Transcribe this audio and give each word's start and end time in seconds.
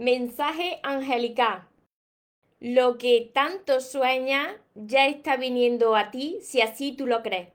Mensaje 0.00 0.80
angelical. 0.82 1.68
Lo 2.58 2.96
que 2.96 3.30
tanto 3.34 3.82
sueña 3.82 4.56
ya 4.74 5.06
está 5.06 5.36
viniendo 5.36 5.94
a 5.94 6.10
ti 6.10 6.38
si 6.40 6.62
así 6.62 6.92
tú 6.92 7.06
lo 7.06 7.22
crees. 7.22 7.48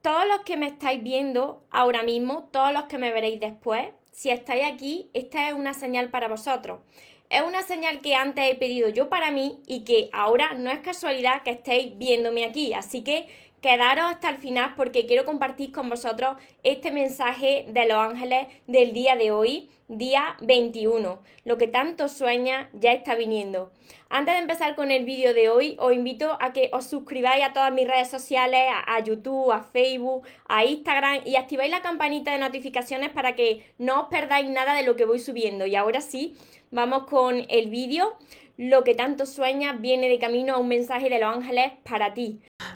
Todos 0.00 0.26
los 0.26 0.40
que 0.46 0.56
me 0.56 0.68
estáis 0.68 1.02
viendo 1.02 1.62
ahora 1.70 2.04
mismo, 2.04 2.48
todos 2.52 2.72
los 2.72 2.84
que 2.84 2.96
me 2.96 3.12
veréis 3.12 3.38
después, 3.38 3.88
si 4.12 4.30
estáis 4.30 4.64
aquí, 4.64 5.10
esta 5.12 5.46
es 5.46 5.52
una 5.52 5.74
señal 5.74 6.08
para 6.08 6.26
vosotros. 6.26 6.80
Es 7.28 7.42
una 7.42 7.60
señal 7.60 8.00
que 8.00 8.14
antes 8.14 8.50
he 8.50 8.54
pedido 8.54 8.88
yo 8.88 9.10
para 9.10 9.30
mí 9.30 9.60
y 9.66 9.84
que 9.84 10.08
ahora 10.14 10.54
no 10.54 10.70
es 10.70 10.78
casualidad 10.78 11.42
que 11.42 11.50
estéis 11.50 11.98
viéndome 11.98 12.46
aquí. 12.46 12.72
Así 12.72 13.04
que 13.04 13.28
quedaros 13.62 14.06
hasta 14.06 14.28
el 14.28 14.36
final 14.36 14.74
porque 14.76 15.06
quiero 15.06 15.24
compartir 15.24 15.72
con 15.72 15.88
vosotros 15.88 16.36
este 16.64 16.90
mensaje 16.90 17.64
de 17.68 17.86
los 17.86 17.96
ángeles 17.96 18.48
del 18.66 18.92
día 18.92 19.14
de 19.14 19.30
hoy, 19.30 19.70
día 19.86 20.36
21. 20.42 21.22
Lo 21.44 21.58
que 21.58 21.68
tanto 21.68 22.08
sueña 22.08 22.68
ya 22.72 22.92
está 22.92 23.14
viniendo. 23.14 23.70
Antes 24.10 24.34
de 24.34 24.40
empezar 24.40 24.74
con 24.74 24.90
el 24.90 25.04
vídeo 25.04 25.32
de 25.32 25.48
hoy, 25.48 25.76
os 25.78 25.92
invito 25.92 26.36
a 26.40 26.52
que 26.52 26.70
os 26.72 26.86
suscribáis 26.86 27.44
a 27.44 27.52
todas 27.52 27.72
mis 27.72 27.86
redes 27.86 28.10
sociales, 28.10 28.62
a, 28.86 29.00
YouTube, 29.00 29.52
a 29.52 29.62
Facebook, 29.62 30.26
a 30.48 30.64
Instagram 30.64 31.20
y 31.24 31.36
activáis 31.36 31.70
la 31.70 31.82
campanita 31.82 32.32
de 32.32 32.38
notificaciones 32.38 33.10
para 33.10 33.36
que 33.36 33.64
no 33.78 34.02
os 34.02 34.08
perdáis 34.08 34.50
nada 34.50 34.74
de 34.74 34.82
lo 34.82 34.96
que 34.96 35.04
voy 35.04 35.20
subiendo. 35.20 35.66
Y 35.66 35.76
ahora 35.76 36.00
sí, 36.00 36.36
vamos 36.72 37.04
con 37.04 37.46
el 37.48 37.70
vídeo. 37.70 38.16
Lo 38.58 38.84
que 38.84 38.94
tanto 38.94 39.24
sueña 39.24 39.72
viene 39.72 40.08
de 40.08 40.18
camino 40.18 40.54
a 40.54 40.58
un 40.58 40.68
mensaje 40.68 41.08
de 41.08 41.18
los 41.18 41.34
ángeles 41.34 41.72
para 41.84 42.12
ti. 42.12 42.40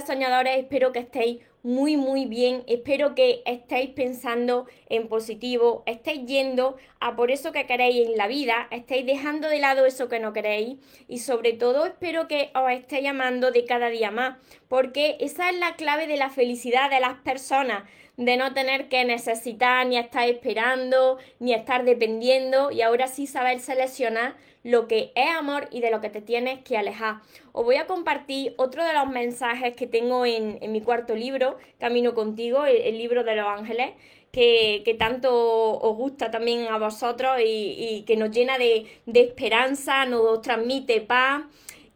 Soñadores, 0.00 0.58
espero 0.58 0.92
que 0.92 0.98
estéis 1.00 1.38
muy 1.62 1.96
muy 1.96 2.26
bien, 2.26 2.62
espero 2.68 3.16
que 3.16 3.42
estéis 3.44 3.90
pensando 3.90 4.66
en 4.88 5.08
positivo, 5.08 5.82
estéis 5.86 6.24
yendo 6.24 6.76
a 7.00 7.16
por 7.16 7.32
eso 7.32 7.50
que 7.50 7.66
queréis 7.66 8.06
en 8.06 8.16
la 8.16 8.28
vida, 8.28 8.68
estéis 8.70 9.04
dejando 9.04 9.48
de 9.48 9.58
lado 9.58 9.84
eso 9.84 10.08
que 10.08 10.20
no 10.20 10.32
queréis 10.32 10.78
y 11.08 11.18
sobre 11.18 11.54
todo 11.54 11.84
espero 11.84 12.28
que 12.28 12.50
os 12.54 12.70
estéis 12.70 13.08
amando 13.08 13.50
de 13.50 13.64
cada 13.64 13.88
día 13.88 14.12
más, 14.12 14.36
porque 14.68 15.16
esa 15.18 15.50
es 15.50 15.58
la 15.58 15.74
clave 15.74 16.06
de 16.06 16.16
la 16.16 16.30
felicidad 16.30 16.88
de 16.88 17.00
las 17.00 17.14
personas 17.18 17.82
de 18.16 18.36
no 18.36 18.54
tener 18.54 18.88
que 18.88 19.04
necesitar 19.04 19.86
ni 19.86 19.98
estar 19.98 20.28
esperando, 20.28 21.18
ni 21.38 21.52
estar 21.52 21.84
dependiendo 21.84 22.70
y 22.70 22.82
ahora 22.82 23.08
sí 23.08 23.26
saber 23.26 23.60
seleccionar 23.60 24.36
lo 24.62 24.88
que 24.88 25.12
es 25.14 25.30
amor 25.30 25.68
y 25.70 25.80
de 25.80 25.90
lo 25.90 26.00
que 26.00 26.10
te 26.10 26.20
tienes 26.20 26.60
que 26.64 26.76
alejar. 26.76 27.16
Os 27.58 27.64
voy 27.64 27.76
a 27.76 27.86
compartir 27.86 28.52
otro 28.58 28.84
de 28.84 28.92
los 28.92 29.08
mensajes 29.08 29.74
que 29.74 29.86
tengo 29.86 30.26
en, 30.26 30.58
mi 30.70 30.82
cuarto 30.82 31.14
libro, 31.14 31.56
Camino 31.80 32.12
contigo, 32.12 32.66
el, 32.66 32.98
libro 32.98 33.24
de 33.24 33.34
los 33.34 33.46
ángeles, 33.46 33.92
que, 34.30 34.94
tanto 34.98 35.32
os 35.32 35.96
gusta 35.96 36.30
también 36.30 36.66
a 36.68 36.76
vosotros 36.76 37.38
y, 37.42 38.04
que 38.06 38.18
nos 38.18 38.30
llena 38.30 38.58
de, 38.58 39.00
esperanza, 39.06 40.04
nos 40.04 40.42
transmite 40.42 41.00
paz 41.00 41.44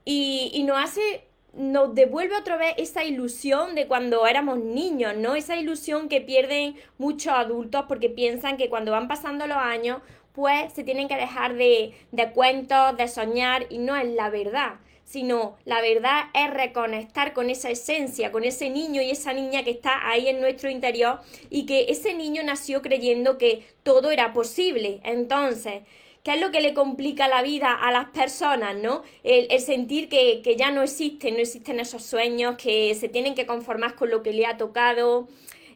y, 0.07 0.65
nos 0.67 0.79
hace 0.83 1.27
nos 1.53 1.95
devuelve 1.95 2.39
otra 2.39 2.57
vez 2.57 2.73
esa 2.79 3.05
ilusión 3.05 3.75
de 3.75 3.87
cuando 3.87 4.27
éramos 4.27 4.61
niños, 4.61 5.15
¿no? 5.19 5.35
Esa 5.35 5.57
ilusión 5.57 6.09
que 6.09 6.23
pierden 6.23 6.77
muchos 6.97 7.35
adultos 7.35 7.85
porque 7.87 8.09
piensan 8.09 8.57
que 8.57 8.71
cuando 8.71 8.93
van 8.93 9.09
pasando 9.09 9.47
los 9.47 9.59
años, 9.59 10.01
pues 10.33 10.73
se 10.73 10.85
tienen 10.85 11.07
que 11.07 11.17
dejar 11.17 11.55
de, 11.57 11.93
de 12.13 12.31
cuentos, 12.31 12.97
de 12.97 13.09
soñar, 13.09 13.67
y 13.69 13.77
no 13.77 13.95
es 13.95 14.09
la 14.09 14.31
verdad 14.31 14.77
sino 15.11 15.57
la 15.65 15.81
verdad 15.81 16.27
es 16.35 16.51
reconectar 16.51 17.33
con 17.33 17.51
esa 17.51 17.69
esencia, 17.69 18.31
con 18.31 18.45
ese 18.45 18.71
niño 18.71 19.03
y 19.03 19.11
esa 19.11 19.33
niña 19.33 19.65
que 19.65 19.73
está 19.73 20.09
ahí 20.09 20.29
en 20.29 20.41
nuestro 20.41 20.71
interior 20.71 21.19
y 21.51 21.67
que 21.67 21.87
ese 21.89 22.15
niño 22.15 22.45
nació 22.45 22.81
creyendo 22.81 23.37
que 23.37 23.65
todo 23.83 24.13
era 24.13 24.33
posible. 24.33 25.01
Entonces, 25.03 25.83
¿Qué 26.23 26.35
es 26.35 26.41
lo 26.43 26.51
que 26.51 26.61
le 26.61 26.75
complica 26.75 27.29
la 27.29 27.41
vida 27.41 27.73
a 27.73 27.91
las 27.91 28.11
personas, 28.11 28.77
no? 28.77 29.03
El, 29.25 29.59
sentir 29.59 30.11
que, 30.11 30.43
que, 30.43 30.55
ya 30.55 30.71
no 30.71 30.83
existen, 30.83 31.33
no 31.33 31.41
existen 31.41 31.81
esos 31.81 32.03
sueños, 32.03 32.57
que 32.59 32.95
se 32.95 33.09
tienen 33.09 33.35
que 33.35 33.47
conformar 33.47 33.95
con 33.95 34.11
lo 34.11 34.23
que 34.23 34.35
le 34.35 34.45
ha 34.45 34.59
tocado, 34.59 35.29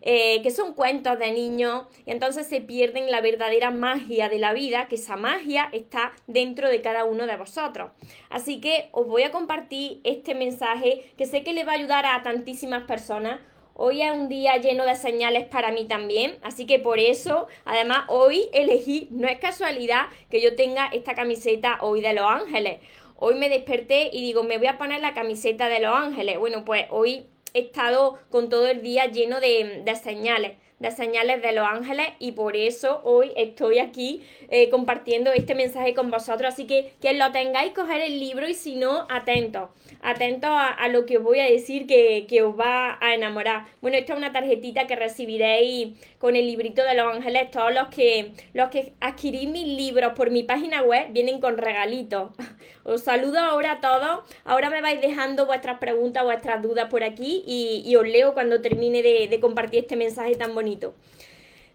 eh, 0.06 0.42
que 0.42 0.50
son 0.50 0.74
cuentos 0.74 1.18
de 1.18 1.32
niños, 1.32 1.86
y 2.06 2.12
entonces 2.12 2.46
se 2.46 2.60
pierden 2.60 3.10
la 3.10 3.20
verdadera 3.20 3.70
magia 3.70 4.28
de 4.28 4.38
la 4.38 4.52
vida, 4.52 4.86
que 4.86 4.94
esa 4.94 5.16
magia 5.16 5.70
está 5.72 6.12
dentro 6.26 6.68
de 6.68 6.82
cada 6.82 7.04
uno 7.04 7.26
de 7.26 7.36
vosotros. 7.36 7.90
Así 8.30 8.60
que 8.60 8.90
os 8.92 9.08
voy 9.08 9.22
a 9.22 9.32
compartir 9.32 10.00
este 10.04 10.34
mensaje 10.34 11.12
que 11.16 11.26
sé 11.26 11.42
que 11.42 11.54
le 11.54 11.64
va 11.64 11.72
a 11.72 11.76
ayudar 11.76 12.06
a 12.06 12.22
tantísimas 12.22 12.84
personas 12.84 13.40
Hoy 13.76 14.02
es 14.02 14.12
un 14.12 14.28
día 14.28 14.56
lleno 14.58 14.84
de 14.84 14.94
señales 14.94 15.46
para 15.48 15.72
mí 15.72 15.86
también, 15.86 16.38
así 16.42 16.64
que 16.64 16.78
por 16.78 17.00
eso, 17.00 17.48
además, 17.64 18.04
hoy 18.06 18.48
elegí, 18.52 19.08
no 19.10 19.26
es 19.26 19.40
casualidad 19.40 20.06
que 20.30 20.40
yo 20.40 20.54
tenga 20.54 20.86
esta 20.92 21.16
camiseta 21.16 21.78
hoy 21.80 22.00
de 22.00 22.12
Los 22.12 22.24
Ángeles. 22.24 22.78
Hoy 23.16 23.34
me 23.34 23.48
desperté 23.48 24.10
y 24.12 24.22
digo, 24.22 24.44
me 24.44 24.58
voy 24.58 24.68
a 24.68 24.78
poner 24.78 25.00
la 25.00 25.12
camiseta 25.12 25.68
de 25.68 25.80
Los 25.80 25.92
Ángeles. 25.92 26.38
Bueno, 26.38 26.64
pues 26.64 26.86
hoy 26.90 27.26
he 27.54 27.60
estado 27.60 28.18
con 28.30 28.48
todo 28.48 28.66
el 28.66 28.82
día 28.82 29.06
lleno 29.06 29.40
de, 29.40 29.82
de 29.84 29.96
señales 29.96 30.52
de 30.78 30.90
señales 30.90 31.40
de 31.40 31.52
los 31.52 31.66
ángeles 31.66 32.08
y 32.18 32.32
por 32.32 32.56
eso 32.56 33.00
hoy 33.04 33.32
estoy 33.36 33.78
aquí 33.78 34.22
eh, 34.50 34.68
compartiendo 34.70 35.32
este 35.32 35.54
mensaje 35.54 35.94
con 35.94 36.10
vosotros. 36.10 36.52
Así 36.52 36.66
que 36.66 36.92
que 37.00 37.14
lo 37.14 37.32
tengáis, 37.32 37.72
coger 37.72 38.02
el 38.02 38.18
libro 38.20 38.48
y 38.48 38.54
si 38.54 38.76
no, 38.76 39.06
atentos, 39.08 39.70
atentos 40.02 40.50
a, 40.52 40.88
lo 40.88 41.06
que 41.06 41.18
os 41.18 41.24
voy 41.24 41.40
a 41.40 41.44
decir 41.44 41.86
que, 41.86 42.26
que, 42.28 42.42
os 42.42 42.58
va 42.58 42.98
a 43.00 43.14
enamorar. 43.14 43.66
Bueno, 43.80 43.96
esta 43.96 44.12
es 44.12 44.18
una 44.18 44.32
tarjetita 44.32 44.86
que 44.86 44.96
recibiréis 44.96 45.94
con 46.24 46.36
el 46.36 46.46
librito 46.46 46.82
de 46.82 46.94
los 46.94 47.14
ángeles. 47.16 47.50
Todos 47.50 47.74
los 47.74 47.88
que, 47.88 48.32
los 48.54 48.70
que 48.70 48.94
adquirís 48.98 49.46
mis 49.46 49.66
libros 49.66 50.14
por 50.14 50.30
mi 50.30 50.42
página 50.42 50.80
web 50.80 51.08
vienen 51.12 51.38
con 51.38 51.58
regalitos. 51.58 52.30
Os 52.82 53.02
saludo 53.02 53.40
ahora 53.40 53.72
a 53.72 53.80
todos. 53.82 54.20
Ahora 54.46 54.70
me 54.70 54.80
vais 54.80 55.02
dejando 55.02 55.44
vuestras 55.44 55.78
preguntas, 55.80 56.24
vuestras 56.24 56.62
dudas 56.62 56.88
por 56.88 57.04
aquí 57.04 57.44
y, 57.46 57.94
os 57.96 58.08
leo 58.08 58.32
cuando 58.32 58.62
termine 58.62 59.02
de, 59.02 59.28
de 59.28 59.38
compartir 59.38 59.80
este 59.80 59.96
mensaje 59.96 60.34
tan 60.34 60.54
bonito. 60.54 60.94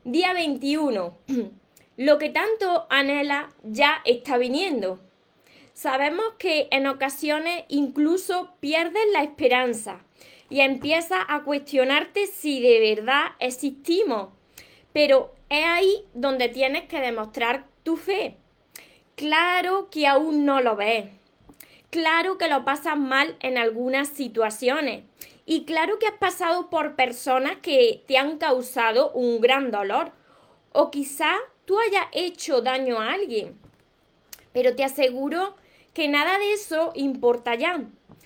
Día 0.03 0.33
21. 0.33 1.15
Lo 1.97 2.17
que 2.17 2.29
tanto 2.29 2.87
anhela 2.89 3.51
ya 3.61 4.01
está 4.03 4.39
viniendo. 4.39 4.99
Sabemos 5.73 6.25
que 6.39 6.69
en 6.71 6.87
ocasiones 6.87 7.65
incluso 7.67 8.55
pierdes 8.59 9.03
la 9.13 9.21
esperanza 9.21 10.03
y 10.49 10.61
empiezas 10.61 11.19
a 11.27 11.43
cuestionarte 11.43 12.25
si 12.25 12.59
de 12.61 12.95
verdad 12.95 13.25
existimos. 13.39 14.38
Pero 14.93 15.33
es 15.49 15.65
ahí 15.65 16.05
donde 16.13 16.49
tienes 16.49 16.83
que 16.85 16.99
demostrar 16.99 17.65
tu 17.83 17.97
fe. 17.97 18.37
Claro 19.15 19.89
que 19.89 20.07
aún 20.07 20.45
no 20.45 20.61
lo 20.61 20.75
ves. 20.75 21.05
Claro 21.89 22.37
que 22.37 22.47
lo 22.47 22.65
pasas 22.65 22.97
mal 22.97 23.35
en 23.39 23.57
algunas 23.57 24.07
situaciones. 24.07 25.03
Y 25.45 25.65
claro 25.65 25.97
que 25.97 26.05
has 26.05 26.17
pasado 26.19 26.69
por 26.69 26.95
personas 26.95 27.57
que 27.61 28.03
te 28.07 28.17
han 28.17 28.37
causado 28.37 29.11
un 29.11 29.41
gran 29.41 29.71
dolor. 29.71 30.11
O 30.71 30.91
quizá 30.91 31.35
tú 31.65 31.79
hayas 31.79 32.05
hecho 32.11 32.61
daño 32.61 32.99
a 32.99 33.13
alguien. 33.13 33.57
Pero 34.53 34.75
te 34.75 34.83
aseguro 34.83 35.55
que 35.93 36.07
nada 36.07 36.37
de 36.37 36.53
eso 36.53 36.91
importa 36.93 37.55
ya. 37.55 37.81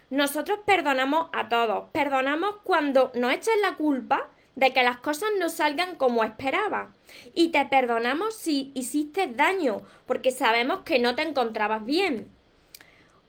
Nosotros 0.09 0.59
perdonamos 0.65 1.29
a 1.31 1.49
todos. 1.49 1.85
Perdonamos 1.91 2.57
cuando 2.63 3.11
nos 3.15 3.33
echas 3.33 3.55
la 3.61 3.75
culpa 3.75 4.29
de 4.55 4.71
que 4.71 4.83
las 4.83 4.97
cosas 4.97 5.29
no 5.39 5.49
salgan 5.49 5.95
como 5.95 6.23
esperabas. 6.23 6.89
Y 7.33 7.49
te 7.49 7.65
perdonamos 7.65 8.35
si 8.35 8.71
hiciste 8.75 9.27
daño, 9.27 9.81
porque 10.05 10.31
sabemos 10.31 10.81
que 10.81 10.99
no 10.99 11.15
te 11.15 11.23
encontrabas 11.23 11.85
bien. 11.85 12.29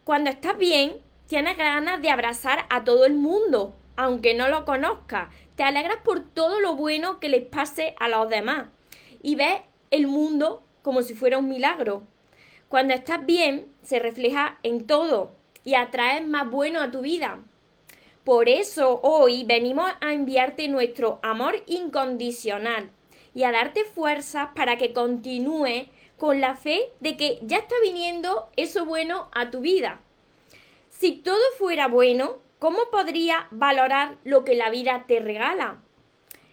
Cuando 0.04 0.30
estás 0.30 0.58
bien, 0.58 1.00
tienes 1.26 1.56
ganas 1.56 2.02
de 2.02 2.10
abrazar 2.10 2.66
a 2.68 2.84
todo 2.84 3.06
el 3.06 3.14
mundo, 3.14 3.74
aunque 3.96 4.34
no 4.34 4.48
lo 4.48 4.64
conozcas. 4.64 5.28
Te 5.56 5.62
alegras 5.62 5.98
por 6.04 6.20
todo 6.20 6.60
lo 6.60 6.76
bueno 6.76 7.20
que 7.20 7.28
les 7.28 7.44
pase 7.44 7.94
a 7.98 8.08
los 8.08 8.28
demás. 8.28 8.66
Y 9.22 9.36
ves 9.36 9.60
el 9.90 10.06
mundo 10.06 10.62
como 10.82 11.02
si 11.02 11.14
fuera 11.14 11.38
un 11.38 11.48
milagro. 11.48 12.02
Cuando 12.68 12.92
estás 12.92 13.24
bien, 13.24 13.72
se 13.82 13.98
refleja 13.98 14.58
en 14.62 14.86
todo 14.86 15.32
y 15.64 15.74
atraes 15.74 16.26
más 16.26 16.50
bueno 16.50 16.80
a 16.80 16.90
tu 16.90 17.00
vida. 17.00 17.38
Por 18.24 18.48
eso 18.48 19.00
hoy 19.02 19.44
venimos 19.44 19.92
a 20.00 20.14
enviarte 20.14 20.66
nuestro 20.68 21.18
amor 21.22 21.62
incondicional 21.66 22.90
y 23.34 23.42
a 23.42 23.52
darte 23.52 23.84
fuerzas 23.84 24.48
para 24.54 24.78
que 24.78 24.94
continúes 24.94 25.88
con 26.16 26.40
la 26.40 26.56
fe 26.56 26.90
de 27.00 27.18
que 27.18 27.38
ya 27.42 27.58
está 27.58 27.74
viniendo 27.82 28.48
eso 28.56 28.86
bueno 28.86 29.28
a 29.34 29.50
tu 29.50 29.60
vida. 29.60 30.00
Si 30.88 31.12
todo 31.12 31.42
fuera 31.58 31.86
bueno, 31.86 32.38
¿cómo 32.58 32.78
podrías 32.90 33.44
valorar 33.50 34.16
lo 34.24 34.42
que 34.42 34.54
la 34.54 34.70
vida 34.70 35.04
te 35.06 35.20
regala? 35.20 35.82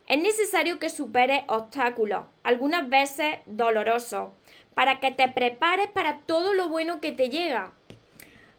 Es 0.07 0.21
necesario 0.21 0.77
que 0.77 0.89
superes 0.89 1.43
obstáculos, 1.47 2.25
algunas 2.43 2.89
veces 2.89 3.37
dolorosos, 3.45 4.31
para 4.73 4.99
que 4.99 5.11
te 5.11 5.29
prepares 5.29 5.87
para 5.87 6.19
todo 6.19 6.53
lo 6.53 6.67
bueno 6.67 6.99
que 6.99 7.13
te 7.13 7.29
llega. 7.29 7.71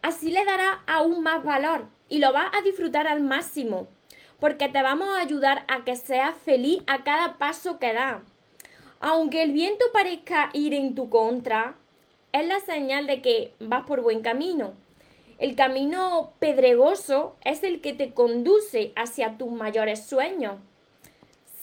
Así 0.00 0.31
le 0.31 0.47
darás 0.47 0.79
aún 0.87 1.23
más 1.23 1.44
valor 1.44 1.88
y 2.12 2.19
lo 2.19 2.31
vas 2.31 2.50
a 2.53 2.61
disfrutar 2.61 3.06
al 3.06 3.23
máximo, 3.23 3.88
porque 4.38 4.69
te 4.69 4.82
vamos 4.82 5.09
a 5.09 5.20
ayudar 5.20 5.64
a 5.67 5.82
que 5.82 5.97
seas 5.97 6.37
feliz 6.37 6.82
a 6.87 7.05
cada 7.05 7.38
paso 7.38 7.79
que 7.79 7.94
das. 7.94 8.20
Aunque 9.00 9.43
el 9.43 9.53
viento 9.53 9.87
parezca 9.94 10.50
ir 10.53 10.75
en 10.75 10.94
tu 10.94 11.09
contra, 11.09 11.75
es 12.32 12.47
la 12.47 12.61
señal 12.61 13.06
de 13.06 13.23
que 13.23 13.55
vas 13.61 13.87
por 13.87 14.03
buen 14.03 14.20
camino. 14.20 14.75
El 15.38 15.56
camino 15.56 16.35
pedregoso 16.38 17.35
es 17.47 17.62
el 17.62 17.81
que 17.81 17.94
te 17.94 18.12
conduce 18.12 18.93
hacia 18.94 19.38
tus 19.38 19.50
mayores 19.50 20.05
sueños. 20.05 20.56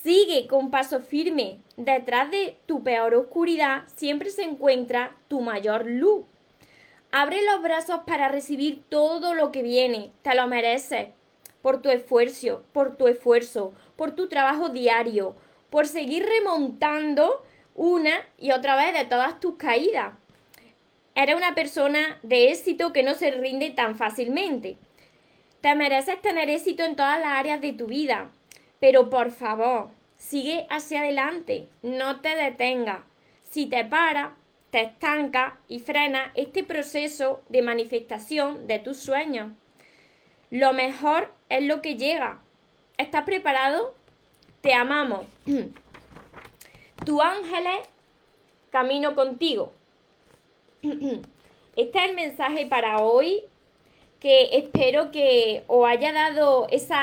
Sigue 0.02 0.48
con 0.48 0.72
paso 0.72 0.98
firme. 0.98 1.60
Detrás 1.76 2.28
de 2.32 2.56
tu 2.66 2.82
peor 2.82 3.14
oscuridad 3.14 3.84
siempre 3.94 4.30
se 4.30 4.42
encuentra 4.42 5.16
tu 5.28 5.42
mayor 5.42 5.86
luz. 5.86 6.24
Abre 7.12 7.42
los 7.44 7.60
brazos 7.62 8.00
para 8.06 8.28
recibir 8.28 8.84
todo 8.88 9.34
lo 9.34 9.50
que 9.50 9.62
viene. 9.62 10.12
Te 10.22 10.34
lo 10.34 10.46
mereces. 10.46 11.08
Por 11.60 11.82
tu 11.82 11.90
esfuerzo, 11.90 12.62
por 12.72 12.96
tu 12.96 13.08
esfuerzo, 13.08 13.74
por 13.96 14.12
tu 14.12 14.28
trabajo 14.28 14.68
diario, 14.68 15.34
por 15.68 15.86
seguir 15.86 16.24
remontando 16.24 17.44
una 17.74 18.12
y 18.38 18.52
otra 18.52 18.76
vez 18.76 18.94
de 18.94 19.04
todas 19.04 19.40
tus 19.40 19.56
caídas. 19.56 20.14
Eres 21.14 21.34
una 21.34 21.54
persona 21.54 22.18
de 22.22 22.50
éxito 22.50 22.92
que 22.92 23.02
no 23.02 23.14
se 23.14 23.30
rinde 23.32 23.70
tan 23.70 23.96
fácilmente. 23.96 24.78
Te 25.60 25.74
mereces 25.74 26.22
tener 26.22 26.48
éxito 26.48 26.84
en 26.84 26.96
todas 26.96 27.18
las 27.18 27.38
áreas 27.38 27.60
de 27.60 27.72
tu 27.72 27.86
vida. 27.86 28.30
Pero 28.78 29.10
por 29.10 29.30
favor, 29.30 29.90
sigue 30.16 30.66
hacia 30.70 31.00
adelante, 31.00 31.68
no 31.82 32.20
te 32.20 32.34
detengas. 32.34 33.00
Si 33.50 33.66
te 33.66 33.84
para, 33.84 34.36
te 34.70 34.82
estanca 34.82 35.58
y 35.68 35.80
frena 35.80 36.32
este 36.34 36.64
proceso 36.64 37.42
de 37.48 37.62
manifestación 37.62 38.66
de 38.66 38.78
tus 38.78 38.98
sueños. 38.98 39.52
Lo 40.50 40.72
mejor 40.72 41.32
es 41.48 41.64
lo 41.64 41.82
que 41.82 41.96
llega. 41.96 42.40
¿Estás 42.96 43.24
preparado? 43.24 43.94
Te 44.60 44.74
amamos. 44.74 45.26
tu 47.04 47.20
ángeles 47.20 47.78
camino 48.70 49.14
contigo. 49.14 49.72
Este 51.76 51.98
es 51.98 52.10
el 52.10 52.16
mensaje 52.16 52.66
para 52.66 52.98
hoy 52.98 53.44
que 54.18 54.50
espero 54.52 55.10
que 55.10 55.64
os 55.66 55.88
haya 55.88 56.12
dado 56.12 56.66
esa, 56.70 57.00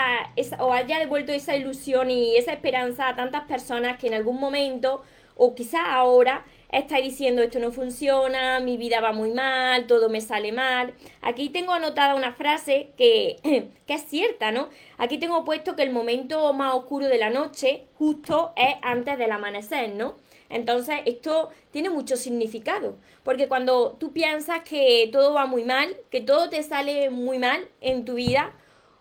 o 0.60 0.72
haya 0.72 1.00
devuelto 1.00 1.32
esa 1.32 1.56
ilusión 1.56 2.12
y 2.12 2.36
esa 2.36 2.54
esperanza 2.54 3.08
a 3.08 3.16
tantas 3.16 3.46
personas 3.46 3.98
que 3.98 4.08
en 4.08 4.14
algún 4.14 4.40
momento 4.40 5.04
o 5.36 5.56
quizás 5.56 5.82
ahora 5.88 6.46
estáis 6.72 7.06
diciendo 7.06 7.42
esto 7.42 7.60
no 7.60 7.72
funciona, 7.72 8.60
mi 8.60 8.78
vida 8.78 9.02
va 9.02 9.14
muy 9.14 9.32
mal, 9.32 9.88
todo 9.88 10.10
me 10.10 10.22
sale 10.22 10.52
mal. 10.52 10.94
Aquí 11.22 11.50
tengo 11.50 11.74
anotada 11.74 12.16
una 12.16 12.34
frase 12.34 12.92
que, 12.98 13.38
que 13.86 13.94
es 13.94 14.04
cierta, 14.04 14.52
¿no? 14.52 14.70
Aquí 14.98 15.18
tengo 15.18 15.46
puesto 15.46 15.76
que 15.76 15.84
el 15.84 15.92
momento 15.92 16.54
más 16.54 16.74
oscuro 16.74 17.08
de 17.08 17.18
la 17.18 17.30
noche 17.30 17.88
justo 17.98 18.54
es 18.56 18.76
antes 18.82 19.18
del 19.18 19.32
amanecer, 19.32 19.94
¿no? 19.96 20.16
Entonces, 20.50 21.00
esto 21.06 21.50
tiene 21.72 21.90
mucho 21.90 22.16
significado, 22.16 22.98
porque 23.24 23.48
cuando 23.48 23.98
tú 24.00 24.14
piensas 24.14 24.62
que 24.62 25.10
todo 25.12 25.34
va 25.34 25.46
muy 25.46 25.64
mal, 25.64 25.98
que 26.10 26.22
todo 26.22 26.50
te 26.50 26.64
sale 26.64 27.10
muy 27.10 27.38
mal 27.38 27.68
en 27.82 28.06
tu 28.06 28.14
vida, 28.14 28.54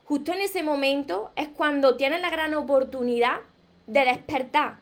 justo 0.04 0.32
en 0.32 0.40
ese 0.40 0.62
momento 0.62 1.30
es 1.36 1.48
cuando 1.48 1.96
tienes 1.96 2.20
la 2.20 2.30
gran 2.30 2.54
oportunidad 2.54 3.40
de 3.86 4.04
despertar, 4.04 4.80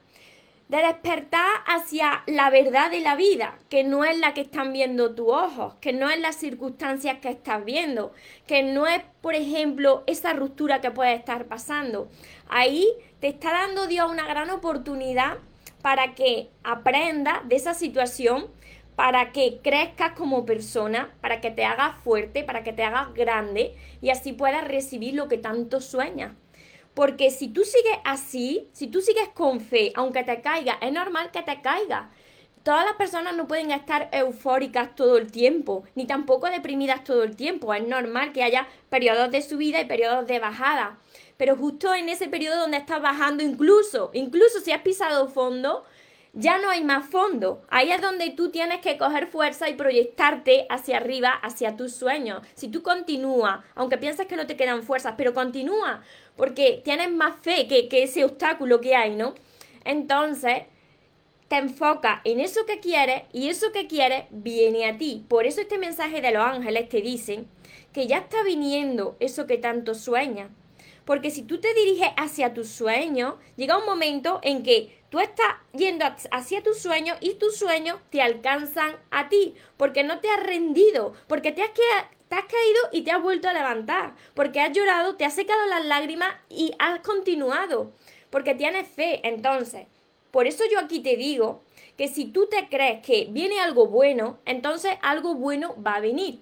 de 0.69 0.79
despertar 0.79 1.47
hacia 1.67 2.23
la 2.27 2.49
verdad 2.51 2.91
de 2.91 3.01
la 3.01 3.17
vida, 3.17 3.59
que 3.69 3.85
no 3.85 4.05
es 4.05 4.19
la 4.19 4.33
que 4.33 4.41
están 4.41 4.73
viendo 4.73 5.15
tus 5.15 5.29
ojos, 5.29 5.75
que 5.81 5.93
no 5.93 6.09
es 6.09 6.19
las 6.19 6.37
circunstancias 6.37 7.19
que 7.21 7.29
estás 7.29 7.65
viendo, 7.65 8.13
que 8.47 8.63
no 8.63 8.87
es, 8.87 9.03
por 9.21 9.35
ejemplo, 9.35 10.05
esa 10.07 10.33
ruptura 10.33 10.81
que 10.81 10.91
puede 10.91 11.15
estar 11.15 11.47
pasando. 11.47 12.09
Ahí 12.49 12.89
te 13.21 13.29
está 13.29 13.53
dando 13.53 13.87
Dios 13.87 14.11
una 14.11 14.27
gran 14.27 14.51
oportunidad 14.51 15.37
para 15.83 16.15
que 16.15 16.49
aprenda 16.63 17.43
de 17.45 17.57
esa 17.57 17.75
situación, 17.75 18.47
para 18.97 19.33
que 19.33 19.61
crezcas 19.63 20.13
como 20.13 20.47
persona, 20.47 21.13
para 21.21 21.43
que 21.43 21.51
te 21.51 21.65
hagas 21.67 21.97
fuerte, 22.03 22.43
para 22.43 22.65
que 22.65 22.73
te 22.73 22.85
hagas 22.85 23.13
grande 23.13 23.75
y 24.01 24.11
así 24.11 24.33
puedas 24.33 24.67
recibir 24.67 25.15
lo 25.15 25.29
que 25.29 25.37
tanto 25.37 25.81
sueñas. 25.81 26.33
Porque 26.95 27.31
si 27.31 27.49
tú 27.49 27.63
sigues 27.65 27.99
así, 28.05 28.69
si 28.73 28.87
tú 28.87 29.01
sigues 29.01 29.29
con 29.35 29.61
fe, 29.61 29.93
aunque 29.95 30.25
te 30.25 30.41
caiga, 30.41 30.79
es 30.81 30.93
normal 30.93 31.31
que 31.31 31.43
te 31.43 31.61
caiga. 31.61 32.11
Todas 32.63 32.87
las 32.87 32.95
personas 32.95 33.37
no 33.37 33.47
pueden 33.47 33.73
estar 33.73 34.09
eufóricas 34.13 34.95
todo 34.95 35.19
el 35.19 35.31
tiempo, 35.31 35.85
ni 35.95 36.07
tampoco 36.07 36.49
deprimidas 36.49 37.05
todo 37.05 37.23
el 37.23 37.37
tiempo. 37.37 37.75
Es 37.75 37.87
normal 37.87 38.33
que 38.33 38.43
haya 38.43 38.69
periodos 38.89 39.31
de 39.31 39.43
subida 39.43 39.81
y 39.81 39.85
periodos 39.85 40.27
de 40.27 40.39
bajada 40.39 40.99
pero 41.37 41.57
justo 41.57 41.95
en 41.95 42.09
ese 42.09 42.29
periodo 42.29 42.61
donde 42.61 42.77
estás 42.77 43.03
bajando, 43.03 43.43
incluso, 43.43 44.11
incluso 44.15 44.61
si 44.61 44.73
has 44.73 44.83
pisado 44.83 45.29
fondo, 45.29 45.85
ya 46.35 46.59
no 46.59 46.69
hay 46.69 46.83
más 46.85 47.07
fondo. 47.07 47.63
Ahí 47.69 47.93
es 47.93 48.03
donde 48.03 48.31
tú 48.31 48.51
tienes 48.51 48.81
que 48.81 48.99
coger 48.99 49.29
fuerza 49.29 49.69
y 49.69 49.75
proyectarte 49.75 50.67
hacia 50.69 50.97
arriba, 50.97 51.31
hacia 51.31 51.77
tus 51.77 51.95
sueños. 51.95 52.43
Si 52.55 52.69
tú 52.69 52.83
continúas, 52.83 53.61
aunque 53.75 53.99
piensas 53.99 54.27
que 54.27 54.37
no 54.37 54.47
te 54.47 54.57
quedan 54.57 54.83
fuerzas, 54.83 55.15
pero 55.17 55.33
continúa, 55.33 56.03
porque 56.37 56.83
tienes 56.85 57.13
más 57.13 57.37
fe 57.41 57.69
que, 57.69 57.89
ese 58.03 58.25
obstáculo 58.25 58.81
que 58.81 58.97
hay, 58.97 59.15
¿no? 59.15 59.35
Entonces, 59.85 60.65
te 61.49 61.57
enfoca 61.57 62.21
en 62.25 62.41
eso 62.41 62.67
que 62.67 62.81
quieres 62.81 63.23
y 63.33 63.49
eso 63.49 63.71
que 63.73 63.87
quieres 63.87 64.25
viene 64.31 64.87
a 64.87 64.99
ti. 64.99 65.25
Por 65.29 65.47
eso 65.47 65.61
este 65.61 65.79
mensaje 65.79 66.21
de 66.21 66.33
los 66.33 66.43
ángeles 66.43 66.89
te 66.89 67.01
dicen 67.01 67.47
que 67.93 68.09
ya 68.09 68.19
está 68.19 68.43
viniendo 68.43 69.17
eso 69.21 69.47
que 69.47 69.59
tanto 69.59 69.95
sueñas. 69.95 70.51
Porque 71.05 71.31
si 71.31 71.43
tú 71.43 71.61
te 71.61 71.75
diriges 71.75 72.09
hacia 72.17 72.55
tus 72.55 72.69
sueños, 72.69 73.35
llega 73.57 73.77
un 73.77 73.85
momento 73.85 74.41
en 74.43 74.63
que 74.63 75.04
tú 75.15 75.21
estás 75.21 75.55
yendo 75.73 76.05
hacia 76.33 76.65
tus 76.65 76.81
sueños 76.81 77.17
y 77.21 77.35
tus 77.35 77.57
sueños 77.57 78.01
te 78.11 78.21
alcanzan 78.21 78.97
a 79.13 79.29
ti, 79.29 79.55
porque 79.77 80.03
no 80.03 80.19
te 80.19 80.29
has 80.29 80.43
rendido, 80.43 81.13
porque 81.29 81.53
te 81.53 81.63
has, 81.63 81.71
caído 81.71 82.81
y 82.91 83.03
te 83.03 83.13
has 83.13 83.23
vuelto 83.23 83.49
a 83.49 83.53
levantar, 83.53 84.17
porque 84.35 84.61
has 84.61 84.73
llorado, 84.73 85.15
te 85.15 85.25
has 85.25 85.37
secado 85.37 85.67
las 85.67 85.85
lágrimas 85.85 86.35
y 86.49 86.73
has 86.81 86.99
continuado, 86.99 87.93
porque 88.31 88.57
tienes 88.57 88.89
fe. 88.89 89.21
Entonces, 89.23 89.87
por 90.33 90.49
eso 90.49 90.65
yo 90.69 90.81
aquí 90.81 90.99
te 90.99 91.17
digo 91.17 91.63
que 91.97 92.09
si 92.09 92.25
tú 92.25 92.49
te 92.49 92.69
crees 92.69 93.01
que 93.07 93.29
viene 93.31 93.61
algo 93.61 93.87
bueno, 93.87 94.41
entonces 94.47 94.97
algo 95.01 95.37
bueno 95.37 95.77
va 95.81 95.95
a 95.95 96.01
venir. 96.01 96.41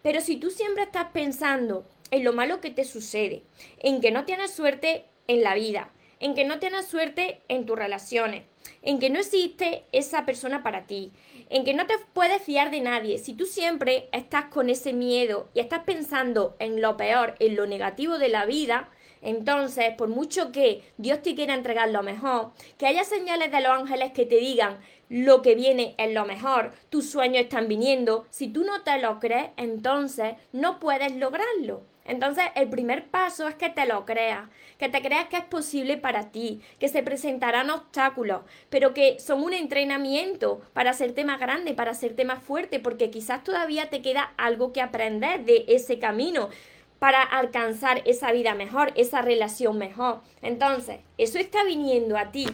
Pero 0.00 0.22
si 0.22 0.36
tú 0.36 0.50
siempre 0.50 0.84
estás 0.84 1.08
pensando 1.12 1.84
en 2.10 2.24
lo 2.24 2.32
malo 2.32 2.62
que 2.62 2.70
te 2.70 2.84
sucede, 2.84 3.42
en 3.80 4.00
que 4.00 4.12
no 4.12 4.24
tienes 4.24 4.50
suerte 4.50 5.04
en 5.26 5.42
la 5.42 5.54
vida, 5.54 5.90
en 6.20 6.34
que 6.34 6.44
no 6.44 6.58
tienes 6.58 6.86
suerte 6.86 7.40
en 7.48 7.66
tus 7.66 7.78
relaciones, 7.78 8.44
en 8.82 8.98
que 8.98 9.10
no 9.10 9.18
existe 9.18 9.84
esa 9.92 10.24
persona 10.24 10.62
para 10.62 10.86
ti, 10.86 11.12
en 11.50 11.64
que 11.64 11.74
no 11.74 11.86
te 11.86 11.94
puedes 12.12 12.42
fiar 12.42 12.70
de 12.70 12.80
nadie. 12.80 13.18
Si 13.18 13.34
tú 13.34 13.46
siempre 13.46 14.08
estás 14.12 14.46
con 14.46 14.70
ese 14.70 14.92
miedo 14.92 15.48
y 15.54 15.60
estás 15.60 15.84
pensando 15.84 16.56
en 16.58 16.80
lo 16.80 16.96
peor, 16.96 17.34
en 17.38 17.56
lo 17.56 17.66
negativo 17.66 18.18
de 18.18 18.28
la 18.28 18.46
vida, 18.46 18.90
entonces, 19.24 19.94
por 19.96 20.08
mucho 20.08 20.52
que 20.52 20.82
Dios 20.98 21.22
te 21.22 21.34
quiera 21.34 21.54
entregar 21.54 21.90
lo 21.90 22.02
mejor, 22.02 22.52
que 22.76 22.86
haya 22.86 23.04
señales 23.04 23.50
de 23.50 23.62
los 23.62 23.72
ángeles 23.72 24.12
que 24.12 24.26
te 24.26 24.36
digan 24.36 24.78
lo 25.08 25.42
que 25.42 25.54
viene 25.54 25.94
es 25.96 26.12
lo 26.12 26.26
mejor, 26.26 26.72
tus 26.90 27.10
sueños 27.10 27.44
están 27.44 27.68
viniendo, 27.68 28.26
si 28.30 28.48
tú 28.48 28.64
no 28.64 28.82
te 28.82 28.98
lo 28.98 29.20
crees, 29.20 29.50
entonces 29.56 30.34
no 30.52 30.78
puedes 30.78 31.14
lograrlo. 31.16 31.82
Entonces, 32.04 32.44
el 32.54 32.68
primer 32.68 33.06
paso 33.06 33.48
es 33.48 33.54
que 33.54 33.70
te 33.70 33.86
lo 33.86 34.04
creas, 34.04 34.48
que 34.78 34.88
te 34.88 35.00
creas 35.00 35.28
que 35.28 35.38
es 35.38 35.44
posible 35.44 35.96
para 35.96 36.30
ti, 36.30 36.60
que 36.78 36.88
se 36.88 37.02
presentarán 37.02 37.70
obstáculos, 37.70 38.42
pero 38.68 38.92
que 38.92 39.18
son 39.20 39.42
un 39.42 39.54
entrenamiento 39.54 40.60
para 40.74 40.90
hacerte 40.90 41.24
más 41.24 41.40
grande, 41.40 41.72
para 41.72 41.92
hacerte 41.92 42.24
más 42.24 42.42
fuerte, 42.42 42.78
porque 42.78 43.10
quizás 43.10 43.42
todavía 43.42 43.88
te 43.88 44.02
queda 44.02 44.34
algo 44.36 44.72
que 44.72 44.82
aprender 44.82 45.44
de 45.44 45.64
ese 45.68 45.98
camino 45.98 46.50
para 46.98 47.22
alcanzar 47.22 48.02
esa 48.04 48.32
vida 48.32 48.54
mejor, 48.54 48.92
esa 48.96 49.22
relación 49.22 49.78
mejor. 49.78 50.20
Entonces, 50.42 51.00
eso 51.18 51.38
está 51.38 51.64
viniendo 51.64 52.16
a 52.18 52.30
ti, 52.32 52.46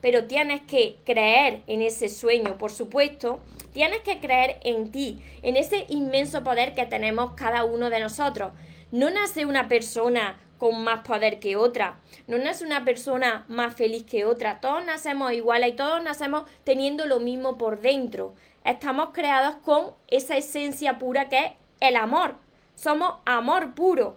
pero 0.00 0.26
tienes 0.26 0.62
que 0.62 0.96
creer 1.04 1.62
en 1.66 1.82
ese 1.82 2.08
sueño, 2.08 2.58
por 2.58 2.70
supuesto, 2.70 3.40
tienes 3.72 4.00
que 4.00 4.18
creer 4.18 4.58
en 4.62 4.90
ti, 4.90 5.22
en 5.42 5.56
ese 5.56 5.86
inmenso 5.88 6.42
poder 6.42 6.74
que 6.74 6.86
tenemos 6.86 7.32
cada 7.34 7.64
uno 7.64 7.90
de 7.90 8.00
nosotros. 8.00 8.52
No 8.90 9.10
nace 9.10 9.44
una 9.44 9.68
persona 9.68 10.40
con 10.58 10.82
más 10.82 11.06
poder 11.06 11.38
que 11.38 11.56
otra, 11.56 12.00
no 12.26 12.36
nace 12.38 12.64
una 12.64 12.84
persona 12.84 13.44
más 13.48 13.74
feliz 13.74 14.04
que 14.04 14.24
otra, 14.24 14.60
todos 14.60 14.84
nacemos 14.84 15.32
iguales 15.32 15.70
y 15.70 15.76
todos 15.76 16.02
nacemos 16.02 16.44
teniendo 16.64 17.06
lo 17.06 17.20
mismo 17.20 17.58
por 17.58 17.80
dentro. 17.80 18.34
estamos 18.64 19.10
creados 19.12 19.56
con 19.64 19.92
esa 20.08 20.36
esencia 20.36 20.98
pura 20.98 21.28
que 21.28 21.38
es 21.38 21.52
el 21.80 21.96
amor. 21.96 22.36
Somos 22.74 23.14
amor 23.24 23.74
puro. 23.74 24.16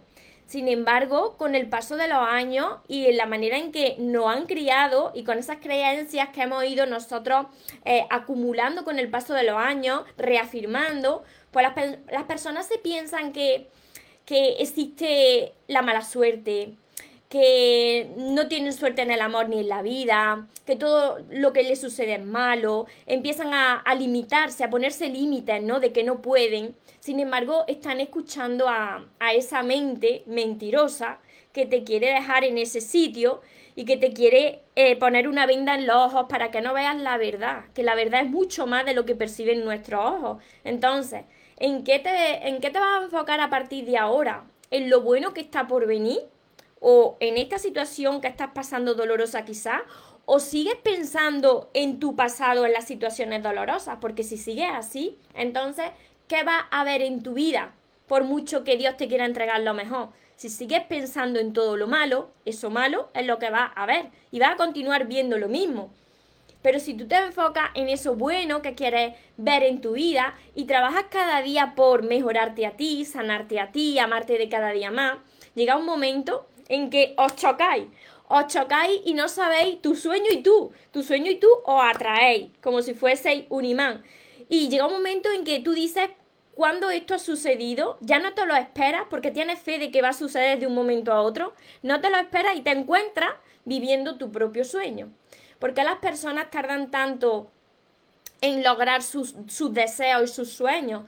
Sin 0.51 0.67
embargo, 0.67 1.37
con 1.37 1.55
el 1.55 1.69
paso 1.69 1.95
de 1.95 2.09
los 2.09 2.19
años 2.27 2.79
y 2.89 3.05
en 3.05 3.15
la 3.15 3.25
manera 3.25 3.57
en 3.57 3.71
que 3.71 3.95
nos 3.99 4.27
han 4.27 4.47
criado 4.47 5.13
y 5.15 5.23
con 5.23 5.37
esas 5.37 5.59
creencias 5.61 6.27
que 6.29 6.41
hemos 6.41 6.65
ido 6.65 6.85
nosotros 6.85 7.45
eh, 7.85 8.05
acumulando 8.09 8.83
con 8.83 8.99
el 8.99 9.09
paso 9.09 9.33
de 9.33 9.43
los 9.43 9.55
años, 9.55 10.01
reafirmando, 10.17 11.23
pues 11.51 11.65
las, 12.11 12.23
personas 12.25 12.67
se 12.67 12.77
piensan 12.79 13.31
que, 13.31 13.69
que 14.31 14.53
existe 14.59 15.51
la 15.67 15.81
mala 15.81 16.03
suerte, 16.03 16.75
que 17.27 18.11
no 18.15 18.47
tienen 18.47 18.71
suerte 18.71 19.01
en 19.01 19.11
el 19.11 19.19
amor 19.19 19.49
ni 19.49 19.59
en 19.59 19.67
la 19.67 19.81
vida, 19.81 20.47
que 20.65 20.77
todo 20.77 21.19
lo 21.29 21.51
que 21.51 21.63
les 21.63 21.81
sucede 21.81 22.13
es 22.15 22.23
malo, 22.23 22.85
empiezan 23.07 23.53
a, 23.53 23.83
limitarse, 23.93 24.63
a 24.63 24.69
ponerse 24.69 25.09
límites, 25.09 25.61
¿no? 25.61 25.81
De 25.81 25.91
que 25.91 26.05
no 26.05 26.21
pueden. 26.21 26.75
Sin 27.01 27.19
embargo, 27.19 27.65
están 27.67 27.99
escuchando 27.99 28.69
a, 28.69 29.05
a 29.19 29.33
esa 29.33 29.63
mente 29.63 30.23
mentirosa 30.27 31.19
que 31.51 31.65
te 31.65 31.83
quiere 31.83 32.13
dejar 32.13 32.45
en 32.45 32.57
ese 32.57 32.79
sitio 32.79 33.41
y 33.75 33.83
que 33.83 33.97
te 33.97 34.13
quiere 34.13 34.61
eh, 34.77 34.95
poner 34.95 35.27
una 35.27 35.45
venda 35.45 35.75
en 35.75 35.87
los 35.87 35.97
ojos 35.97 36.27
para 36.29 36.51
que 36.51 36.61
no 36.61 36.73
veas 36.73 36.97
la 36.97 37.17
verdad, 37.17 37.65
que 37.73 37.83
la 37.83 37.95
verdad 37.95 38.21
es 38.21 38.29
mucho 38.29 38.65
más 38.65 38.85
de 38.85 38.93
lo 38.93 39.05
que 39.05 39.13
perciben 39.13 39.65
nuestros 39.65 40.05
ojos. 40.05 40.41
Entonces, 40.63 41.25
¿en 41.61 41.83
qué 41.83 41.99
te, 41.99 42.47
en 42.47 42.59
qué 42.59 42.69
te 42.69 42.79
vas 42.79 43.01
a 43.01 43.03
enfocar 43.05 43.39
a 43.39 43.49
partir 43.49 43.85
de 43.85 43.97
ahora? 43.97 44.43
¿En 44.69 44.89
lo 44.89 45.01
bueno 45.01 45.33
que 45.33 45.41
está 45.41 45.67
por 45.67 45.87
venir? 45.87 46.21
o 46.81 47.15
en 47.19 47.37
esta 47.37 47.59
situación 47.59 48.19
que 48.19 48.27
estás 48.27 48.49
pasando 48.53 48.95
dolorosa 48.95 49.45
quizá, 49.45 49.83
o 50.25 50.39
sigues 50.39 50.75
pensando 50.75 51.69
en 51.73 51.99
tu 51.99 52.15
pasado, 52.15 52.65
en 52.65 52.73
las 52.73 52.85
situaciones 52.85 53.43
dolorosas, 53.43 53.99
porque 54.01 54.23
si 54.23 54.35
sigues 54.35 54.69
así, 54.73 55.17
entonces, 55.35 55.85
¿qué 56.27 56.43
va 56.43 56.67
a 56.71 56.81
haber 56.81 57.01
en 57.01 57.21
tu 57.23 57.33
vida? 57.35 57.73
Por 58.07 58.23
mucho 58.23 58.63
que 58.63 58.77
Dios 58.77 58.97
te 58.97 59.07
quiera 59.07 59.25
entregar 59.25 59.61
lo 59.61 59.73
mejor. 59.73 60.09
Si 60.35 60.49
sigues 60.49 60.83
pensando 60.85 61.39
en 61.39 61.53
todo 61.53 61.77
lo 61.77 61.87
malo, 61.87 62.31
eso 62.45 62.71
malo 62.71 63.09
es 63.13 63.27
lo 63.27 63.37
que 63.37 63.51
va 63.51 63.71
a 63.75 63.83
haber 63.83 64.09
y 64.31 64.39
va 64.39 64.51
a 64.51 64.57
continuar 64.57 65.05
viendo 65.05 65.37
lo 65.37 65.49
mismo. 65.49 65.91
Pero 66.61 66.79
si 66.79 66.93
tú 66.93 67.07
te 67.07 67.17
enfocas 67.17 67.69
en 67.73 67.89
eso 67.89 68.15
bueno 68.15 68.61
que 68.61 68.75
quieres 68.75 69.15
ver 69.37 69.63
en 69.63 69.81
tu 69.81 69.93
vida 69.93 70.35
y 70.55 70.65
trabajas 70.65 71.05
cada 71.09 71.41
día 71.41 71.73
por 71.75 72.03
mejorarte 72.03 72.65
a 72.65 72.77
ti, 72.77 73.05
sanarte 73.05 73.59
a 73.59 73.71
ti, 73.71 73.97
amarte 73.99 74.37
de 74.37 74.49
cada 74.49 74.71
día 74.71 74.91
más, 74.91 75.17
llega 75.55 75.77
un 75.77 75.85
momento 75.85 76.47
en 76.69 76.89
que 76.89 77.13
os 77.17 77.35
chocáis. 77.35 77.85
Os 78.27 78.47
chocáis 78.47 79.01
y 79.03 79.13
no 79.13 79.27
sabéis 79.27 79.81
tu 79.81 79.95
sueño 79.95 80.31
y 80.31 80.41
tú. 80.41 80.71
Tu 80.91 81.03
sueño 81.03 81.31
y 81.31 81.35
tú 81.35 81.47
os 81.65 81.83
atraéis, 81.83 82.49
como 82.61 82.81
si 82.81 82.93
fueseis 82.93 83.45
un 83.49 83.65
imán. 83.65 84.03
Y 84.47 84.69
llega 84.69 84.87
un 84.87 84.93
momento 84.93 85.29
en 85.31 85.43
que 85.43 85.59
tú 85.59 85.73
dices, 85.73 86.09
cuando 86.53 86.89
esto 86.91 87.13
ha 87.13 87.19
sucedido, 87.19 87.97
ya 88.01 88.19
no 88.19 88.33
te 88.33 88.45
lo 88.45 88.55
esperas 88.55 89.03
porque 89.09 89.31
tienes 89.31 89.59
fe 89.59 89.79
de 89.79 89.91
que 89.91 90.01
va 90.01 90.09
a 90.09 90.13
suceder 90.13 90.59
de 90.59 90.67
un 90.67 90.75
momento 90.75 91.11
a 91.11 91.21
otro. 91.21 91.53
No 91.81 91.99
te 92.01 92.09
lo 92.09 92.17
esperas 92.17 92.55
y 92.55 92.61
te 92.61 92.71
encuentras 92.71 93.31
viviendo 93.65 94.17
tu 94.17 94.31
propio 94.31 94.63
sueño. 94.63 95.11
Porque 95.61 95.83
las 95.83 95.99
personas 95.99 96.49
tardan 96.49 96.89
tanto 96.91 97.51
en 98.41 98.63
lograr 98.63 99.03
sus, 99.03 99.33
deseos 99.73 100.23
y 100.23 100.33
sus 100.33 100.51
sueños? 100.51 101.03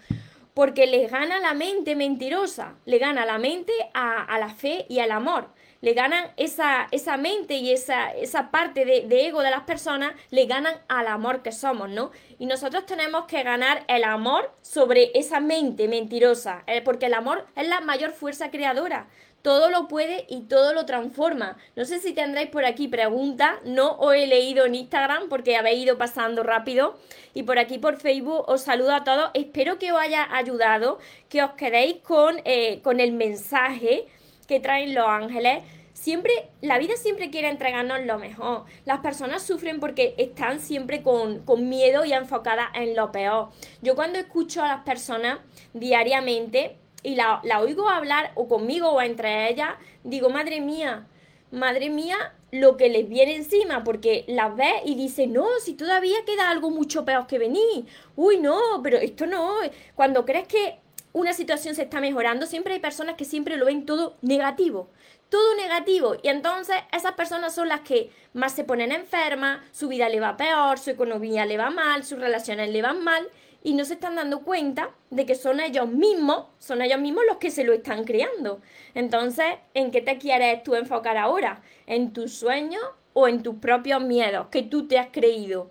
porque 0.53 0.85
les 0.85 1.09
gana 1.09 1.39
la 1.39 1.55
mente 1.55 1.95
mentirosa, 1.95 2.75
le 2.85 2.99
gana 2.99 3.25
la 3.25 3.39
mente 3.39 3.73
a, 3.95 4.37
la 4.37 4.49
fe 4.49 4.85
y 4.87 4.99
al 4.99 5.11
amor, 5.11 5.47
le 5.81 5.93
ganan 5.93 6.31
esa, 6.37 6.87
esa 6.91 7.17
mente 7.17 7.55
y 7.55 7.71
esa, 7.71 8.11
esa 8.11 8.51
parte 8.51 8.85
de, 8.85 9.25
ego 9.25 9.41
de 9.41 9.49
las 9.49 9.63
personas, 9.63 10.13
le 10.29 10.45
ganan 10.45 10.75
al 10.87 11.07
amor 11.07 11.41
que 11.41 11.51
somos, 11.51 11.89
¿no? 11.89 12.11
Y 12.37 12.45
nosotros 12.45 12.85
tenemos 12.85 13.25
que 13.25 13.41
ganar 13.41 13.83
el 13.87 14.03
amor 14.03 14.53
sobre 14.61 15.09
esa 15.15 15.39
mente 15.39 15.87
mentirosa, 15.87 16.61
eh, 16.67 16.83
porque 16.83 17.07
el 17.07 17.15
amor 17.15 17.47
es 17.55 17.67
la 17.67 17.81
mayor 17.81 18.11
fuerza 18.11 18.51
creadora 18.51 19.07
todo 19.43 19.69
lo 19.69 19.87
puede 19.89 20.25
y 20.29 20.43
todo 20.43 20.73
lo 20.73 20.85
transforma. 20.85 21.57
No 21.75 21.85
sé 21.85 21.99
si 21.99 22.13
tendréis 22.13 22.49
por 22.49 22.65
aquí 22.65 22.87
preguntas, 22.87 23.59
no 23.65 23.91
os 23.97 24.15
he 24.15 24.25
leído 24.25 24.65
en 24.65 24.73
Instagram 24.73 25.27
porque 25.29 25.57
habéis 25.57 25.83
ido 25.83 25.97
pasando 25.97 26.43
rápido 26.43 26.97
y 27.33 27.43
por 27.43 27.59
aquí 27.59 27.77
por 27.77 27.97
Facebook 27.97 28.45
os 28.47 28.61
saludo 28.61 28.95
a 28.95 29.03
todos. 29.03 29.31
Espero 29.33 29.77
que 29.77 29.91
os 29.91 29.99
haya 29.99 30.33
ayudado, 30.33 30.97
que 31.29 31.43
os 31.43 31.51
quedéis 31.51 31.97
con, 31.97 32.37
eh, 32.45 32.81
con 32.83 33.01
el 33.01 33.11
mensaje 33.11 34.07
que 34.47 34.61
traen 34.61 34.95
los 34.95 35.07
ángeles. 35.07 35.61
Siempre, 35.91 36.31
la 36.61 36.79
vida 36.79 36.95
siempre 36.95 37.29
quiere 37.29 37.49
entregarnos 37.49 38.05
lo 38.05 38.17
mejor. 38.19 38.63
Las 38.85 39.01
personas 39.01 39.43
sufren 39.43 39.81
porque 39.81 40.15
están 40.17 40.61
siempre 40.61 41.03
con, 41.03 41.43
con 41.43 41.67
miedo 41.67 42.05
y 42.05 42.13
enfocadas 42.13 42.69
en 42.75 42.95
lo 42.95 43.11
peor. 43.11 43.49
Yo 43.81 43.95
cuando 43.95 44.19
escucho 44.19 44.63
a 44.63 44.69
las 44.69 44.83
personas 44.83 45.39
diariamente, 45.73 46.77
y 47.03 47.15
la, 47.15 47.41
oigo 47.61 47.89
hablar 47.89 48.31
o 48.35 48.47
conmigo 48.47 48.89
o 48.89 49.01
entre 49.01 49.49
ellas, 49.49 49.75
digo, 50.03 50.29
madre 50.29 50.61
mía, 50.61 51.05
madre 51.51 51.89
mía, 51.89 52.33
lo 52.51 52.77
que 52.77 52.89
les 52.89 53.07
viene 53.09 53.35
encima, 53.35 53.83
porque 53.83 54.25
las 54.27 54.55
ves 54.55 54.81
y 54.85 54.95
dices, 54.95 55.27
no, 55.27 55.47
si 55.59 55.73
todavía 55.73 56.17
queda 56.25 56.49
algo 56.49 56.69
mucho 56.69 57.03
peor 57.03 57.27
que 57.27 57.39
venir, 57.39 57.85
uy, 58.15 58.37
no, 58.37 58.57
pero 58.81 58.97
esto 58.97 59.25
no, 59.25 59.55
cuando 59.95 60.25
crees 60.25 60.47
que 60.47 60.79
una 61.11 61.33
situación 61.33 61.75
se 61.75 61.83
está 61.83 61.99
mejorando, 61.99 62.45
siempre 62.45 62.73
hay 62.73 62.79
personas 62.79 63.15
que 63.15 63.25
siempre 63.25 63.57
lo 63.57 63.65
ven 63.65 63.85
todo 63.85 64.15
negativo, 64.21 64.89
todo 65.29 65.55
negativo, 65.55 66.15
y 66.21 66.29
entonces 66.29 66.75
esas 66.91 67.13
personas 67.13 67.53
son 67.53 67.67
las 67.67 67.81
que 67.81 68.11
más 68.33 68.53
se 68.53 68.63
ponen 68.63 68.91
enfermas, 68.91 69.61
su 69.71 69.87
vida 69.87 70.09
le 70.09 70.19
va 70.19 70.37
peor, 70.37 70.79
su 70.79 70.91
economía 70.91 71.45
le 71.45 71.57
va 71.57 71.69
mal, 71.69 72.03
sus 72.03 72.19
relaciones 72.19 72.69
le 72.69 72.81
van 72.81 73.03
mal, 73.03 73.27
y 73.63 73.73
no 73.73 73.85
se 73.85 73.93
están 73.93 74.15
dando 74.15 74.41
cuenta 74.41 74.91
de 75.09 75.25
que 75.25 75.35
son 75.35 75.61
ellos 75.61 75.87
mismos, 75.87 76.47
son 76.59 76.81
ellos 76.81 76.99
mismos 76.99 77.23
los 77.27 77.37
que 77.37 77.49
se 77.49 77.63
lo 77.63 77.71
están 77.71 78.03
creando. 78.03 78.61
Entonces, 78.93 79.45
¿en 79.73 79.89
qué 79.89 80.01
te 80.01 80.17
quieres 80.17 80.63
tú 80.63 80.75
enfocar 80.75 81.17
ahora? 81.17 81.61
¿En 81.87 82.11
tus 82.11 82.33
sueños 82.33 82.83
o 83.13 83.29
en 83.29 83.41
tus 83.41 83.55
propios 83.55 84.01
miedos 84.01 84.47
que 84.47 84.63
tú 84.63 84.87
te 84.87 84.99
has 84.99 85.07
creído? 85.11 85.69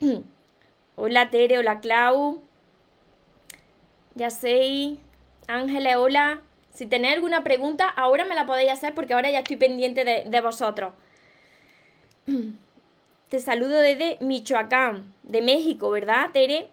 hola 0.96 1.30
Tere, 1.30 1.58
hola 1.58 1.80
Clau. 1.80 2.42
Ya 4.14 4.30
sé. 4.30 4.96
Ángeles, 5.48 5.96
hola. 5.96 6.42
Si 6.72 6.86
tenéis 6.86 7.14
alguna 7.14 7.42
pregunta, 7.42 7.88
ahora 7.88 8.24
me 8.24 8.36
la 8.36 8.46
podéis 8.46 8.70
hacer 8.70 8.94
porque 8.94 9.14
ahora 9.14 9.32
ya 9.32 9.40
estoy 9.40 9.56
pendiente 9.56 10.04
de, 10.04 10.24
de 10.26 10.40
vosotros. 10.40 10.92
Te 13.28 13.40
saludo 13.40 13.78
desde 13.78 14.18
Michoacán, 14.20 15.12
de 15.24 15.42
México, 15.42 15.90
¿verdad, 15.90 16.30
Tere? 16.32 16.70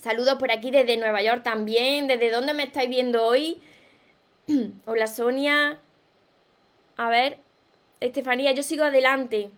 Saludos 0.00 0.36
por 0.38 0.50
aquí 0.50 0.70
desde 0.70 0.96
Nueva 0.96 1.20
York 1.20 1.42
también. 1.42 2.06
¿Desde 2.06 2.30
dónde 2.30 2.54
me 2.54 2.62
estáis 2.62 2.88
viendo 2.88 3.22
hoy? 3.22 3.60
Hola 4.86 5.06
Sonia. 5.06 5.78
A 6.96 7.10
ver, 7.10 7.38
Estefanía, 8.00 8.52
yo 8.52 8.62
sigo 8.62 8.84
adelante. 8.84 9.50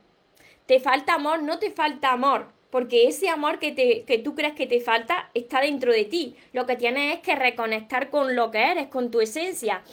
¿Te 0.67 0.81
falta 0.81 1.15
amor? 1.15 1.45
No 1.45 1.61
te 1.61 1.71
falta 1.71 2.11
amor. 2.11 2.49
Porque 2.71 3.07
ese 3.07 3.29
amor 3.29 3.61
que, 3.61 3.71
te, 3.71 4.03
que 4.03 4.19
tú 4.19 4.35
crees 4.35 4.55
que 4.55 4.67
te 4.67 4.81
falta 4.81 5.31
está 5.35 5.61
dentro 5.61 5.93
de 5.93 6.07
ti. 6.07 6.35
Lo 6.53 6.67
que 6.67 6.75
tienes 6.75 7.15
es 7.15 7.21
que 7.21 7.37
reconectar 7.37 8.11
con 8.11 8.35
lo 8.35 8.51
que 8.51 8.65
eres, 8.65 8.89
con 8.89 9.13
tu 9.13 9.21
esencia 9.21 9.85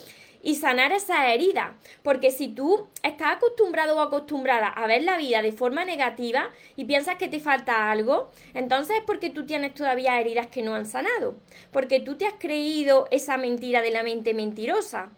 y 0.42 0.56
sanar 0.56 0.92
esa 0.92 1.34
herida. 1.34 1.76
Porque 2.04 2.32
si 2.32 2.48
tú 2.48 2.88
estás 3.04 3.38
acostumbrado 3.38 3.98
o 3.98 4.02
acostumbrada 4.02 4.68
a 4.68 4.88
ver 4.88 5.04
la 5.04 5.18
vida 5.18 5.42
de 5.42 5.52
forma 5.52 5.86
negativa 5.86 6.50
y 6.76 6.86
piensas 6.86 7.18
que 7.18 7.28
te 7.28 7.40
falta 7.40 7.92
algo, 7.92 8.32
entonces 8.54 8.98
es 8.98 9.04
porque 9.04 9.30
tú 9.30 9.46
tienes 9.46 9.74
todavía 9.74 10.20
heridas 10.20 10.48
que 10.48 10.62
no 10.62 10.76
han 10.76 10.86
sanado. 10.86 11.36
Porque 11.72 12.00
tú 12.00 12.16
te 12.16 12.26
has 12.26 12.36
creído 12.40 13.08
esa 13.12 13.38
mentira 13.38 13.82
de 13.82 13.92
la 13.92 14.04
mente 14.04 14.34
mentirosa. 14.34 15.10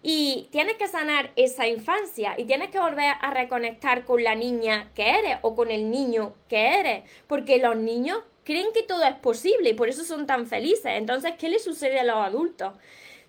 Y 0.00 0.48
tienes 0.52 0.76
que 0.76 0.86
sanar 0.86 1.32
esa 1.34 1.66
infancia 1.66 2.34
y 2.38 2.44
tienes 2.44 2.70
que 2.70 2.78
volver 2.78 3.14
a 3.20 3.30
reconectar 3.32 4.04
con 4.04 4.22
la 4.22 4.36
niña 4.36 4.92
que 4.94 5.18
eres 5.18 5.38
o 5.42 5.56
con 5.56 5.72
el 5.72 5.90
niño 5.90 6.34
que 6.48 6.78
eres. 6.78 7.02
Porque 7.26 7.58
los 7.58 7.76
niños 7.76 8.22
creen 8.44 8.68
que 8.72 8.84
todo 8.84 9.02
es 9.02 9.16
posible 9.16 9.70
y 9.70 9.74
por 9.74 9.88
eso 9.88 10.04
son 10.04 10.26
tan 10.26 10.46
felices. 10.46 10.92
Entonces, 10.94 11.34
¿qué 11.36 11.48
le 11.48 11.58
sucede 11.58 11.98
a 11.98 12.04
los 12.04 12.16
adultos? 12.16 12.74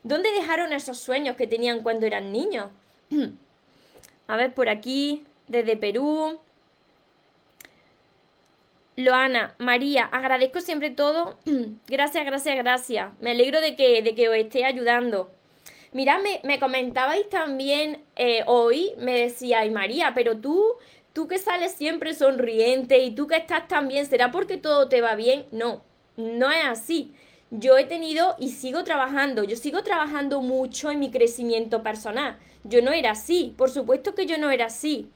¿Dónde 0.04 0.32
dejaron 0.32 0.72
esos 0.72 0.98
sueños 0.98 1.36
que 1.36 1.48
tenían 1.48 1.82
cuando 1.82 2.06
eran 2.06 2.32
niños? 2.32 2.70
A 4.28 4.38
ver, 4.38 4.54
por 4.54 4.70
aquí, 4.70 5.26
desde 5.48 5.76
Perú. 5.76 6.40
Loana, 8.96 9.56
María, 9.58 10.06
agradezco 10.06 10.62
siempre 10.62 10.92
todo. 10.92 11.38
gracias, 11.88 12.26
gracias, 12.26 12.56
gracias. 12.58 13.12
Me 13.20 13.32
alegro 13.32 13.60
de 13.60 13.76
que, 13.76 14.02
de 14.02 14.16
que 14.16 14.30
os 14.30 14.36
esté 14.36 14.66
ayudando. 14.66 15.32
Mirad, 15.92 16.20
me, 16.44 16.60
comentabais 16.60 17.28
también 17.30 18.04
eh, 18.16 18.44
hoy, 18.46 18.94
me 18.98 19.20
decíais, 19.22 19.72
María, 19.72 20.14
pero 20.14 20.38
tú, 20.38 20.64
tú 21.14 21.28
que 21.28 21.40
sales 21.40 21.72
siempre 21.72 22.14
sonriente 22.14 23.00
y 23.00 23.16
tú 23.16 23.26
que 23.26 23.38
estás 23.38 23.68
tan 23.68 23.88
bien, 23.88 24.06
¿será 24.06 24.30
porque 24.30 24.58
todo 24.58 24.88
te 24.88 25.02
va 25.02 25.16
bien? 25.16 25.48
No, 25.52 25.82
no 26.16 26.52
es 26.52 26.64
así 26.66 27.12
yo 27.52 27.78
he 27.78 27.86
tenido 27.86 28.36
y 28.40 28.50
sigo 28.50 28.84
trabajando, 28.84 29.44
yo 29.44 29.56
sigo 29.56 29.84
trabajando 29.84 30.42
mucho 30.42 30.92
en 30.92 31.00
mi 31.00 31.10
crecimiento 31.10 31.82
personal. 31.82 32.38
Yo 32.64 32.82
no 32.82 32.92
era 32.92 33.12
así, 33.12 33.54
por 33.58 33.70
supuesto 33.70 34.14
que 34.16 34.26
yo 34.26 34.38
no 34.38 34.52
era 34.52 34.66
así. 34.66 35.10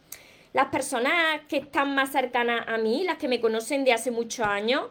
las 0.54 0.68
personas 0.68 1.42
que 1.48 1.58
están 1.58 1.96
más 1.96 2.12
cercanas 2.12 2.66
a 2.68 2.78
mí, 2.78 3.04
las 3.04 3.18
que 3.18 3.28
me 3.28 3.42
conocen 3.42 3.84
de 3.84 3.94
hace 3.94 4.12
muchos 4.12 4.46
años, 4.46 4.84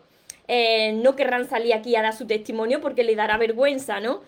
eh, 0.49 0.93
no 0.93 1.15
querrán 1.15 1.49
salir 1.49 1.73
aquí 1.73 1.95
a 1.95 2.03
dar 2.03 2.15
su 2.15 2.27
testimonio 2.27 2.81
porque 2.81 3.05
le 3.05 3.15
dará 3.15 3.39
vergüenza, 3.39 4.01
¿no? 4.01 4.23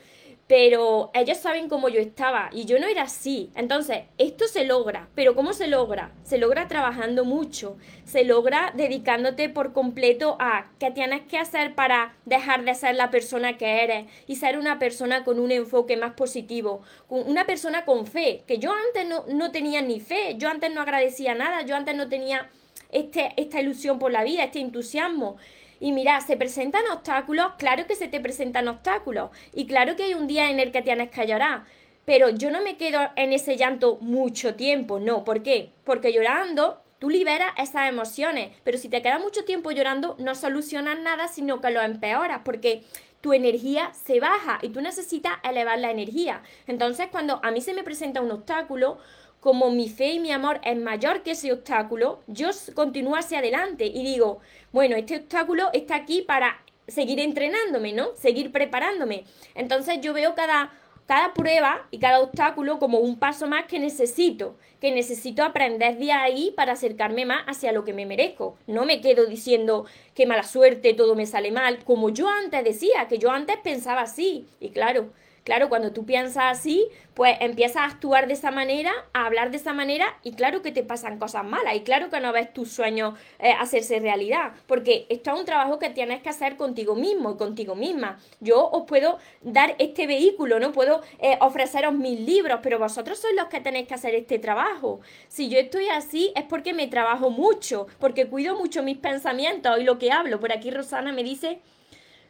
Pero 0.47 1.11
ellos 1.15 1.39
saben 1.39 1.69
cómo 1.69 1.89
yo 1.89 2.01
estaba 2.01 2.51
y 2.53 2.67
yo 2.67 2.79
no 2.79 2.87
era 2.87 3.03
así. 3.03 3.51
Entonces, 3.55 4.05
esto 4.19 4.47
se 4.47 4.65
logra, 4.65 5.09
pero 5.15 5.35
¿cómo 5.35 5.53
se 5.53 5.69
logra? 5.69 6.13
Se 6.23 6.39
logra 6.39 6.69
trabajando 6.69 7.25
mucho, 7.25 7.77
se 8.05 8.25
logra 8.25 8.73
dedicándote 8.77 9.49
por 9.49 9.73
completo 9.73 10.37
a 10.41 10.67
qué 10.79 10.91
tienes 10.91 11.23
que 11.23 11.39
hacer 11.39 11.75
para 11.75 12.17
dejar 12.27 12.65
de 12.65 12.75
ser 12.75 12.95
la 12.95 13.11
persona 13.11 13.57
que 13.57 13.83
eres 13.83 14.07
y 14.27 14.37
ser 14.37 14.59
una 14.59 14.79
persona 14.79 15.25
con 15.25 15.39
un 15.39 15.51
enfoque 15.51 15.97
más 15.97 16.13
positivo, 16.13 16.83
una 17.09 17.47
persona 17.47 17.85
con 17.85 18.07
fe, 18.07 18.43
que 18.47 18.59
yo 18.59 18.73
antes 18.73 19.09
no, 19.09 19.25
no 19.29 19.51
tenía 19.51 19.81
ni 19.81 20.01
fe, 20.01 20.37
yo 20.37 20.51
antes 20.51 20.73
no 20.75 20.83
agradecía 20.83 21.35
nada, 21.35 21.63
yo 21.63 21.75
antes 21.75 21.97
no 21.97 22.09
tenía 22.09 22.51
este, 22.91 23.33
esta 23.37 23.61
ilusión 23.61 23.99
por 23.99 24.13
la 24.13 24.25
vida, 24.25 24.45
este 24.45 24.61
entusiasmo. 24.61 25.37
Y 25.81 25.93
mira, 25.93 26.21
se 26.21 26.37
presentan 26.37 26.83
obstáculos, 26.93 27.53
claro 27.59 27.87
que 27.87 27.97
se 27.97 28.09
te 28.09 28.21
presentan 28.21 28.69
obstáculos. 28.69 29.31
Y 29.53 29.67
claro 29.67 29.97
que 29.97 30.05
hay 30.05 30.15
un 30.15 30.27
día 30.27 30.51
en 30.51 30.61
el 30.61 30.73
que 30.73 30.83
tienes 30.83 31.11
que 31.11 31.27
llorar. 31.27 31.65
Pero 32.05 32.29
yo 32.29 32.51
no 32.51 32.61
me 32.61 32.77
quedo 32.77 33.01
en 33.17 33.33
ese 33.33 33.57
llanto 33.57 33.99
mucho 34.01 34.55
tiempo, 34.55 35.01
no. 35.01 35.25
¿Por 35.25 35.43
qué? 35.43 35.73
Porque 35.85 36.13
llorando 36.13 36.81
tú 36.99 37.11
liberas 37.11 37.53
esas 37.59 37.89
emociones. 37.89 38.51
Pero 38.63 38.79
si 38.79 38.89
te 38.89 39.03
quedas 39.03 39.21
mucho 39.21 39.45
tiempo 39.45 39.71
llorando, 39.71 40.17
no 40.19 40.35
solucionas 40.35 40.99
nada, 41.01 41.29
sino 41.29 41.61
que 41.61 41.71
lo 41.71 41.81
empeoras. 41.81 42.41
Porque 42.45 42.83
tu 43.21 43.33
energía 43.33 43.91
se 43.95 44.21
baja 44.21 44.59
y 44.61 44.69
tú 44.69 44.83
necesitas 44.83 45.33
elevar 45.43 45.79
la 45.79 45.91
energía. 45.91 46.43
Entonces, 46.67 47.09
cuando 47.11 47.41
a 47.43 47.51
mí 47.51 47.63
se 47.63 47.73
me 47.73 47.83
presenta 47.83 48.21
un 48.21 48.31
obstáculo, 48.31 48.99
como 49.45 49.71
mi 49.71 49.91
fe 49.91 50.13
y 50.13 50.21
mi 50.21 50.33
amor 50.33 50.59
es 50.65 50.75
mayor 50.75 51.23
que 51.23 51.33
ese 51.33 51.53
obstáculo, 51.53 52.23
yo 52.27 52.49
continúo 52.73 53.15
hacia 53.15 53.41
adelante 53.41 53.85
y 53.85 54.03
digo, 54.03 54.39
bueno, 54.73 54.97
este 54.97 55.19
obstáculo 55.19 55.69
está 55.75 55.97
aquí 55.97 56.23
para 56.23 56.65
seguir 56.89 57.21
entrenándome, 57.21 57.93
¿no? 57.93 58.17
Seguir 58.17 58.53
preparándome. 58.53 59.25
Entonces 59.55 60.01
yo 60.01 60.15
veo 60.15 60.35
cada, 60.35 60.73
cada 61.05 61.35
prueba 61.35 61.87
y 61.91 61.99
cada 61.99 62.21
obstáculo 62.21 62.79
como 62.79 63.01
un 63.01 63.19
paso 63.19 63.47
más 63.47 63.67
que 63.67 63.79
necesito, 63.79 64.57
que 64.81 64.93
necesito 64.93 65.45
aprender 65.45 65.99
de 65.99 66.13
ahí 66.13 66.55
para 66.57 66.73
acercarme 66.73 67.27
más 67.27 67.45
hacia 67.47 67.73
lo 67.73 67.85
que 67.85 67.93
me 67.93 68.07
merezco. 68.07 68.57
No 68.67 68.87
me 68.87 69.03
quedo 69.03 69.27
diciendo 69.27 69.85
que 70.15 70.25
mala 70.25 70.45
suerte, 70.45 70.95
todo 70.95 71.15
me 71.15 71.27
sale 71.27 71.53
mal, 71.53 71.85
como 71.85 72.09
yo 72.09 72.31
antes 72.31 72.65
decía, 72.65 73.09
que 73.09 73.19
yo 73.19 73.31
antes 73.31 73.59
pensaba 73.59 74.01
así. 74.01 74.47
Y 74.59 74.71
claro, 74.71 75.11
Claro, 75.45 75.69
cuando 75.69 75.93
tú 75.93 76.07
piensas 76.07 76.59
así, 76.59 76.89
pues 77.13 77.37
empiezas 77.41 77.77
a 77.77 77.85
actuar 77.85 78.27
de 78.27 78.33
esa 78.33 78.51
manera, 78.51 78.91
a 79.13 79.27
hablar 79.27 79.51
de 79.51 79.59
esa 79.59 79.75
manera 79.75 80.07
y 80.23 80.33
claro 80.33 80.63
que 80.63 80.73
te 80.73 80.83
pasan 80.83 81.19
cosas 81.19 81.45
malas 81.45 81.77
y 81.77 81.81
claro 81.81 82.09
que 82.09 82.19
no 82.19 82.33
ves 82.33 82.51
tus 82.55 82.73
sueños 82.73 83.19
eh, 83.39 83.53
hacerse 83.53 84.01
realidad, 84.01 84.53
porque 84.67 85.05
esto 85.11 85.35
es 85.35 85.41
un 85.41 85.45
trabajo 85.45 85.79
que 85.79 85.91
tienes 85.91 86.23
que 86.23 86.31
hacer 86.31 86.57
contigo 86.57 86.95
mismo 86.95 87.33
y 87.33 87.37
contigo 87.37 87.75
misma. 87.75 88.19
Yo 88.41 88.71
os 88.71 88.85
puedo 88.87 89.19
dar 89.43 89.77
este 89.79 90.07
vehículo, 90.07 90.59
no 90.61 90.73
puedo 90.73 91.03
eh, 91.19 91.37
ofreceros 91.43 91.93
mis 91.93 92.19
libros, 92.21 92.61
pero 92.63 92.79
vosotros 92.79 93.19
sois 93.19 93.37
los 93.37 93.49
que 93.49 93.61
tenéis 93.61 93.87
que 93.87 93.95
hacer 93.95 94.15
este 94.15 94.39
trabajo. 94.39 95.01
Si 95.29 95.51
yo 95.51 95.59
estoy 95.59 95.89
así 95.91 96.33
es 96.37 96.45
porque 96.45 96.73
me 96.73 96.89
trabajo 96.89 97.29
mucho, 97.29 97.87
porque 97.99 98.29
cuido 98.29 98.57
mucho 98.57 98.83
mis 98.83 98.97
pensamientos 98.97 99.79
y 99.79 99.85
lo 99.85 99.99
que 99.99 100.11
hablo. 100.11 100.41
Por 100.41 100.53
aquí 100.53 100.71
Rosana 100.71 101.13
me 101.13 101.23
dice 101.23 101.61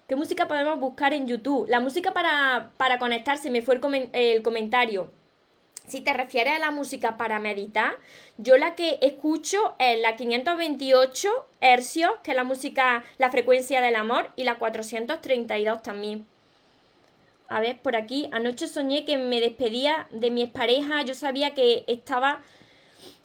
¿Qué 0.06 0.16
música 0.16 0.46
podemos 0.46 0.78
buscar 0.80 1.14
en 1.14 1.26
YouTube? 1.26 1.66
La 1.66 1.80
música 1.80 2.12
para, 2.12 2.72
para 2.76 2.98
conectarse, 2.98 3.50
me 3.50 3.62
fue 3.62 3.76
el, 3.76 4.10
el 4.12 4.42
comentario. 4.42 5.10
Si 5.86 6.02
te 6.02 6.12
refieres 6.12 6.56
a 6.56 6.58
la 6.58 6.70
música 6.70 7.16
para 7.16 7.38
meditar, 7.38 7.96
yo 8.36 8.58
la 8.58 8.74
que 8.74 8.98
escucho 9.00 9.74
es 9.78 9.98
la 10.02 10.16
528 10.16 11.46
hercios, 11.62 12.12
que 12.22 12.32
es 12.32 12.36
la 12.36 12.44
música, 12.44 13.02
la 13.16 13.30
frecuencia 13.30 13.80
del 13.80 13.96
amor, 13.96 14.30
y 14.36 14.44
la 14.44 14.56
432 14.56 15.82
también. 15.82 16.26
A 17.48 17.60
ver, 17.60 17.78
por 17.78 17.96
aquí, 17.96 18.28
anoche 18.30 18.68
soñé 18.68 19.06
que 19.06 19.16
me 19.16 19.40
despedía 19.40 20.06
de 20.10 20.30
mi 20.30 20.42
expareja, 20.42 21.00
yo 21.02 21.14
sabía 21.14 21.54
que 21.54 21.84
estaba 21.86 22.42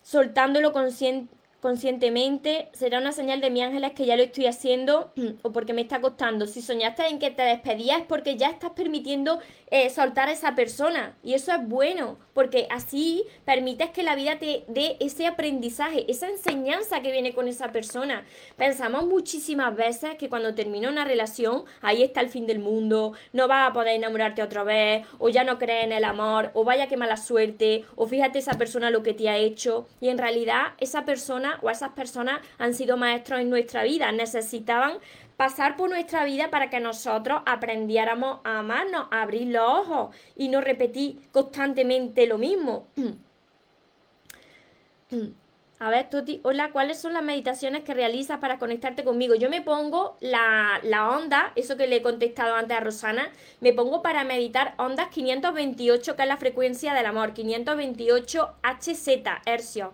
soltándolo 0.02 0.72
consciente 0.72 1.39
conscientemente, 1.60 2.70
será 2.74 3.00
una 3.00 3.12
señal 3.12 3.42
de 3.42 3.50
mi 3.50 3.62
ángeles 3.62 3.92
que 3.92 4.06
ya 4.06 4.16
lo 4.16 4.24
estoy 4.24 4.46
haciendo 4.46 5.12
o 5.44 5.52
porque 5.52 5.74
me 5.74 5.82
está 5.82 6.02
costando. 6.02 6.48
Si 6.48 6.62
soñaste 6.62 7.08
en 7.08 7.20
que 7.20 7.32
te 7.32 7.44
despedías 7.44 8.02
es 8.02 8.06
porque 8.06 8.38
ya 8.38 8.50
estás 8.50 8.72
permitiendo 8.72 9.40
eh, 9.72 9.90
soltar 9.90 10.30
a 10.30 10.32
esa 10.32 10.56
persona 10.56 11.16
y 11.24 11.34
eso 11.34 11.52
es 11.52 11.68
bueno 11.68 12.18
porque 12.34 12.68
así 12.72 13.24
permites 13.46 13.90
que 13.90 14.02
la 14.02 14.16
vida 14.16 14.40
te 14.40 14.64
dé 14.68 14.96
ese 15.00 15.28
aprendizaje, 15.28 16.10
esa 16.10 16.30
enseñanza 16.30 17.02
que 17.02 17.12
viene 17.12 17.34
con 17.34 17.48
esa 17.48 17.72
persona. 17.72 18.24
Pensamos 18.56 19.06
muchísimas 19.06 19.76
veces 19.76 20.16
que 20.16 20.30
cuando 20.30 20.56
termina 20.56 20.90
una 20.90 21.04
relación, 21.04 21.66
ahí 21.82 22.02
está 22.02 22.22
el 22.22 22.30
fin 22.30 22.48
del 22.48 22.60
mundo, 22.60 23.14
no 23.34 23.48
vas 23.48 23.70
a 23.70 23.74
poder 23.74 23.96
enamorarte 23.96 24.42
otra 24.42 24.64
vez, 24.64 25.06
o 25.18 25.30
ya 25.30 25.44
no 25.44 25.60
crees 25.60 25.84
en 25.84 25.92
el 25.92 26.06
amor, 26.06 26.52
o 26.54 26.64
vaya 26.64 26.88
que 26.88 26.98
mala 26.98 27.18
suerte, 27.18 27.84
o 27.96 28.08
fíjate 28.08 28.40
esa 28.40 28.58
persona 28.58 28.90
lo 28.90 29.04
que 29.04 29.14
te 29.14 29.30
ha 29.30 29.38
hecho, 29.38 29.88
y 30.00 30.08
en 30.08 30.18
realidad 30.18 30.74
esa 30.80 31.04
persona 31.04 31.60
o 31.62 31.70
esas 31.70 31.92
personas 31.92 32.40
han 32.58 32.74
sido 32.74 32.96
maestros 32.96 33.42
en 33.42 33.50
nuestra 33.50 33.84
vida, 33.84 34.12
necesitaban 34.14 35.00
pasar 35.40 35.78
por 35.78 35.90
nuestra 35.90 36.26
vida 36.26 36.50
para 36.50 36.70
que 36.70 36.82
nosotros 36.82 37.42
aprendiéramos 37.46 38.42
a 38.44 38.60
amarnos, 38.60 39.08
a 39.10 39.22
abrir 39.22 39.48
los 39.48 39.64
ojos 39.64 40.14
y 40.36 40.50
no 40.50 40.60
repetir 40.60 41.30
constantemente 41.32 42.28
lo 42.28 42.38
mismo. 42.38 42.88
A 45.80 45.90
ver, 45.90 46.10
Tuti, 46.10 46.42
hola, 46.44 46.72
¿cuáles 46.74 47.00
son 47.00 47.14
las 47.14 47.24
meditaciones 47.24 47.86
que 47.86 47.94
realizas 47.94 48.40
para 48.40 48.60
conectarte 48.60 49.06
conmigo? 49.06 49.34
Yo 49.34 49.50
me 49.50 49.62
pongo 49.62 50.18
la, 50.20 50.82
la, 50.84 51.10
onda, 51.10 51.54
eso 51.56 51.78
que 51.78 51.88
le 51.88 51.96
he 51.96 52.02
contestado 52.02 52.56
antes 52.56 52.76
a 52.76 52.82
Rosana, 52.82 53.32
me 53.62 53.72
pongo 53.72 54.02
para 54.02 54.26
meditar 54.26 54.74
ondas 54.76 55.08
528, 55.08 56.18
que 56.18 56.22
es 56.22 56.28
la 56.28 56.36
frecuencia 56.36 56.94
del 56.94 57.06
amor, 57.06 57.32
528 57.32 58.56
Hz, 58.62 59.08
hercios 59.46 59.92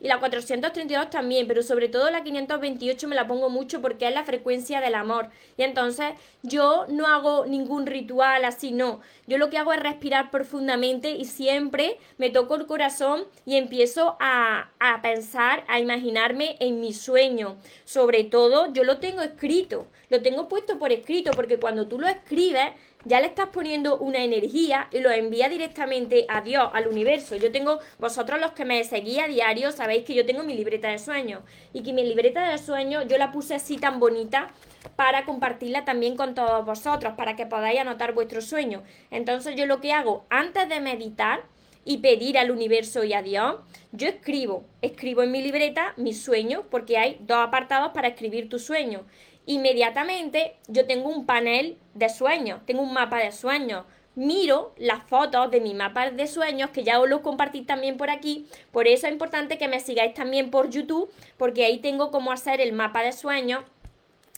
y 0.00 0.08
la 0.08 0.18
432 0.20 1.10
también, 1.10 1.46
pero 1.48 1.62
sobre 1.62 1.88
todo 1.88 2.10
la 2.10 2.22
528 2.22 3.08
me 3.08 3.16
la 3.16 3.26
pongo 3.26 3.50
mucho 3.50 3.80
porque 3.80 4.06
es 4.06 4.14
la 4.14 4.24
frecuencia 4.24 4.80
del 4.80 4.94
amor. 4.94 5.30
Y 5.56 5.62
entonces 5.62 6.12
yo 6.42 6.86
no 6.88 7.06
hago 7.06 7.46
ningún 7.46 7.86
ritual 7.86 8.44
así, 8.44 8.70
no. 8.70 9.00
Yo 9.26 9.38
lo 9.38 9.50
que 9.50 9.58
hago 9.58 9.72
es 9.72 9.80
respirar 9.80 10.30
profundamente 10.30 11.10
y 11.10 11.24
siempre 11.24 11.98
me 12.16 12.30
toco 12.30 12.54
el 12.54 12.66
corazón 12.66 13.24
y 13.44 13.56
empiezo 13.56 14.16
a, 14.20 14.70
a 14.78 15.02
pensar, 15.02 15.64
a 15.68 15.80
imaginarme 15.80 16.56
en 16.60 16.80
mi 16.80 16.92
sueño. 16.92 17.56
Sobre 17.84 18.24
todo 18.24 18.72
yo 18.72 18.84
lo 18.84 18.98
tengo 18.98 19.22
escrito, 19.22 19.86
lo 20.10 20.22
tengo 20.22 20.48
puesto 20.48 20.78
por 20.78 20.92
escrito 20.92 21.32
porque 21.32 21.58
cuando 21.58 21.88
tú 21.88 21.98
lo 21.98 22.06
escribes 22.06 22.72
ya 23.04 23.20
le 23.20 23.26
estás 23.28 23.48
poniendo 23.48 23.96
una 23.98 24.24
energía 24.24 24.88
y 24.90 25.00
lo 25.00 25.10
envía 25.10 25.48
directamente 25.48 26.26
a 26.28 26.40
Dios, 26.40 26.68
al 26.72 26.88
universo. 26.88 27.36
Yo 27.36 27.52
tengo, 27.52 27.78
vosotros 27.98 28.40
los 28.40 28.52
que 28.52 28.64
me 28.64 28.82
seguís 28.84 29.20
a 29.20 29.28
diario, 29.28 29.72
sabéis 29.72 30.04
que 30.04 30.14
yo 30.14 30.26
tengo 30.26 30.42
mi 30.42 30.54
libreta 30.54 30.88
de 30.88 30.98
sueños 30.98 31.42
y 31.72 31.82
que 31.82 31.92
mi 31.92 32.04
libreta 32.04 32.50
de 32.50 32.58
sueños 32.58 33.04
yo 33.08 33.16
la 33.18 33.32
puse 33.32 33.54
así 33.54 33.76
tan 33.76 34.00
bonita 34.00 34.50
para 34.96 35.24
compartirla 35.24 35.84
también 35.84 36.16
con 36.16 36.34
todos 36.34 36.64
vosotros, 36.64 37.14
para 37.16 37.36
que 37.36 37.46
podáis 37.46 37.80
anotar 37.80 38.14
vuestros 38.14 38.46
sueños. 38.46 38.82
Entonces 39.10 39.54
yo 39.56 39.66
lo 39.66 39.80
que 39.80 39.92
hago 39.92 40.24
antes 40.28 40.68
de 40.68 40.80
meditar 40.80 41.42
y 41.84 41.98
pedir 41.98 42.36
al 42.36 42.50
universo 42.50 43.04
y 43.04 43.14
a 43.14 43.22
Dios, 43.22 43.56
yo 43.92 44.08
escribo, 44.08 44.64
escribo 44.82 45.22
en 45.22 45.32
mi 45.32 45.40
libreta 45.40 45.94
mis 45.96 46.22
sueños, 46.22 46.64
porque 46.70 46.98
hay 46.98 47.16
dos 47.20 47.38
apartados 47.38 47.92
para 47.92 48.08
escribir 48.08 48.50
tus 48.50 48.64
sueños 48.64 49.02
inmediatamente 49.48 50.56
yo 50.68 50.86
tengo 50.86 51.08
un 51.08 51.24
panel 51.24 51.78
de 51.94 52.10
sueños, 52.10 52.60
tengo 52.66 52.82
un 52.82 52.92
mapa 52.92 53.18
de 53.18 53.32
sueños. 53.32 53.84
Miro 54.14 54.74
las 54.76 55.04
fotos 55.04 55.50
de 55.50 55.60
mi 55.60 55.74
mapa 55.74 56.10
de 56.10 56.26
sueños, 56.26 56.70
que 56.70 56.84
ya 56.84 57.00
os 57.00 57.08
los 57.08 57.20
compartí 57.20 57.62
también 57.62 57.96
por 57.96 58.10
aquí. 58.10 58.46
Por 58.72 58.86
eso 58.86 59.06
es 59.06 59.12
importante 59.12 59.56
que 59.56 59.68
me 59.68 59.80
sigáis 59.80 60.12
también 60.12 60.50
por 60.50 60.68
YouTube, 60.68 61.10
porque 61.38 61.64
ahí 61.64 61.78
tengo 61.78 62.10
cómo 62.10 62.30
hacer 62.30 62.60
el 62.60 62.72
mapa 62.72 63.02
de 63.02 63.12
sueños 63.12 63.64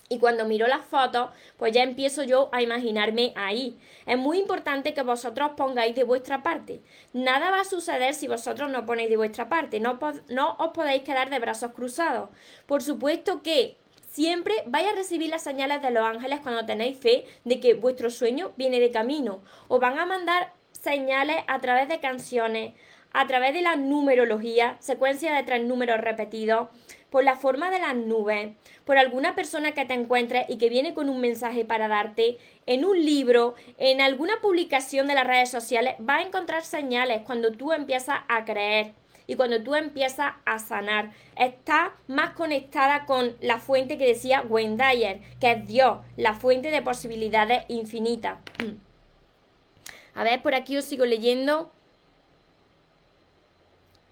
y 0.09 0.19
cuando 0.19 0.45
miro 0.45 0.67
las 0.67 0.85
fotos, 0.85 1.31
pues 1.57 1.73
ya 1.73 1.83
empiezo 1.83 2.23
yo 2.23 2.49
a 2.53 2.63
imaginarme 2.63 3.33
ahí. 3.37 3.79
Es 4.07 4.19
muy 4.19 4.39
importante 4.39 4.93
que 4.93 5.03
vosotros 5.03 5.53
pongáis 5.57 5.95
de 5.95 6.05
vuestra 6.05 6.43
parte. 6.43 6.83
Nada 7.13 7.51
va 7.51 7.61
a 7.61 7.65
suceder 7.65 8.15
si 8.15 8.29
vosotros 8.29 8.71
no 8.71 8.87
ponéis 8.87 9.09
de 9.09 9.17
vuestra 9.17 9.49
parte. 9.49 9.81
No, 9.81 9.99
no 10.29 10.57
os 10.59 10.71
podéis 10.73 11.03
quedar 11.03 11.31
de 11.31 11.39
brazos 11.39 11.73
cruzados. 11.73 12.29
Por 12.67 12.83
supuesto 12.83 13.43
que 13.43 13.77
Siempre 14.11 14.55
vais 14.67 14.89
a 14.89 14.97
recibir 14.97 15.31
las 15.31 15.45
señales 15.45 15.83
de 15.83 15.93
los 15.93 16.03
ángeles 16.03 16.41
cuando 16.41 16.67
tenéis 16.67 16.99
fe 16.99 17.27
de 17.45 17.61
que 17.61 17.75
vuestro 17.75 18.11
sueño 18.11 18.51
viene 18.57 18.81
de 18.81 18.91
camino. 18.91 19.41
Os 19.69 19.79
van 19.79 20.01
a 20.01 20.05
mandar 20.05 20.53
señales 20.73 21.37
a 21.47 21.61
través 21.61 21.89
de 21.89 22.01
canciones, 22.01 22.75
a 23.13 23.29
través 23.29 23.55
de 23.55 23.63
la 23.63 23.77
numerología, 23.77 24.77
secuencia 24.81 25.33
de 25.33 25.45
tres 25.45 25.63
números 25.63 26.01
repetidos, 26.01 26.71
por 27.09 27.23
la 27.23 27.37
forma 27.37 27.71
de 27.71 27.79
las 27.79 27.95
nubes, 27.95 28.51
por 28.85 28.99
alguna 28.99 29.37
persona 29.37 29.75
que 29.75 29.85
te 29.85 29.95
encuentres 29.95 30.45
y 30.49 30.59
que 30.59 30.69
viene 30.69 30.93
con 30.93 31.09
un 31.09 31.21
mensaje 31.21 31.65
para 31.65 31.87
darte, 31.87 32.39
en 32.67 32.85
un 32.85 33.05
libro, 33.05 33.55
en 33.79 34.01
alguna 34.01 34.41
publicación 34.41 35.07
de 35.07 35.15
las 35.15 35.27
redes 35.27 35.51
sociales, 35.51 35.95
vas 36.01 36.25
a 36.25 36.27
encontrar 36.27 36.65
señales 36.65 37.23
cuando 37.23 37.53
tú 37.53 37.73
empiezas 37.73 38.19
a 38.27 38.45
creer 38.45 38.93
y 39.31 39.37
cuando 39.37 39.63
tú 39.63 39.77
empiezas 39.77 40.33
a 40.45 40.59
sanar. 40.59 41.13
Estás 41.37 41.93
más 42.09 42.31
conectada 42.31 43.07
con 43.07 43.37
la 43.41 43.61
fuente 43.61 43.97
que 43.97 44.05
decía 44.05 44.43
Wendayer, 44.43 45.21
que 45.39 45.53
es 45.53 45.69
Dios, 45.69 45.99
la 46.17 46.35
fuente 46.35 46.73
de 46.73 46.83
posibilidades 46.83 47.63
infinitas. 47.69 48.39
A 50.17 50.25
ver, 50.25 50.43
por 50.43 50.57
aquí 50.57 50.77
os 50.77 50.85
sigo 50.85 51.07
leyendo. 51.07 51.71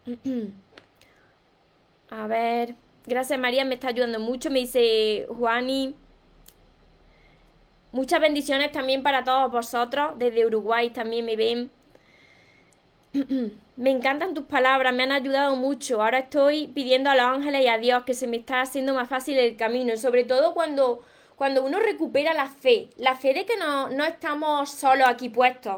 A 2.11 2.29
ver, 2.29 2.77
gracias 3.05 3.41
María, 3.41 3.65
me 3.65 3.75
está 3.75 3.89
ayudando 3.89 4.21
mucho, 4.21 4.53
me 4.53 4.61
dice 4.61 5.27
Juani. 5.37 5.97
Muchas 7.91 8.21
bendiciones 8.21 8.71
también 8.71 9.03
para 9.03 9.25
todos 9.25 9.51
vosotros, 9.51 10.13
desde 10.17 10.47
Uruguay 10.47 10.91
también 10.91 11.25
me 11.25 11.35
ven. 11.35 11.73
Me 13.79 13.91
encantan 13.91 14.35
tus 14.35 14.47
palabras, 14.47 14.93
me 14.93 15.05
han 15.05 15.13
ayudado 15.13 15.55
mucho. 15.55 16.03
Ahora 16.03 16.19
estoy 16.19 16.67
pidiendo 16.67 17.11
a 17.11 17.15
los 17.15 17.27
ángeles 17.27 17.63
y 17.63 17.69
a 17.69 17.79
Dios 17.79 18.03
que 18.03 18.13
se 18.13 18.27
me 18.27 18.39
está 18.39 18.61
haciendo 18.61 18.93
más 18.93 19.09
fácil 19.09 19.39
el 19.39 19.57
camino, 19.57 19.97
sobre 19.97 20.25
todo 20.25 20.53
cuando, 20.53 21.05
cuando 21.37 21.65
uno 21.65 21.79
recupera 21.79 22.35
la 22.35 22.49
fe, 22.49 22.89
la 22.97 23.15
fe 23.15 23.35
de 23.35 23.47
que 23.47 23.57
no, 23.57 23.89
no 23.89 24.05
estamos 24.05 24.69
solos 24.69 25.07
aquí 25.07 25.29
puestos, 25.29 25.77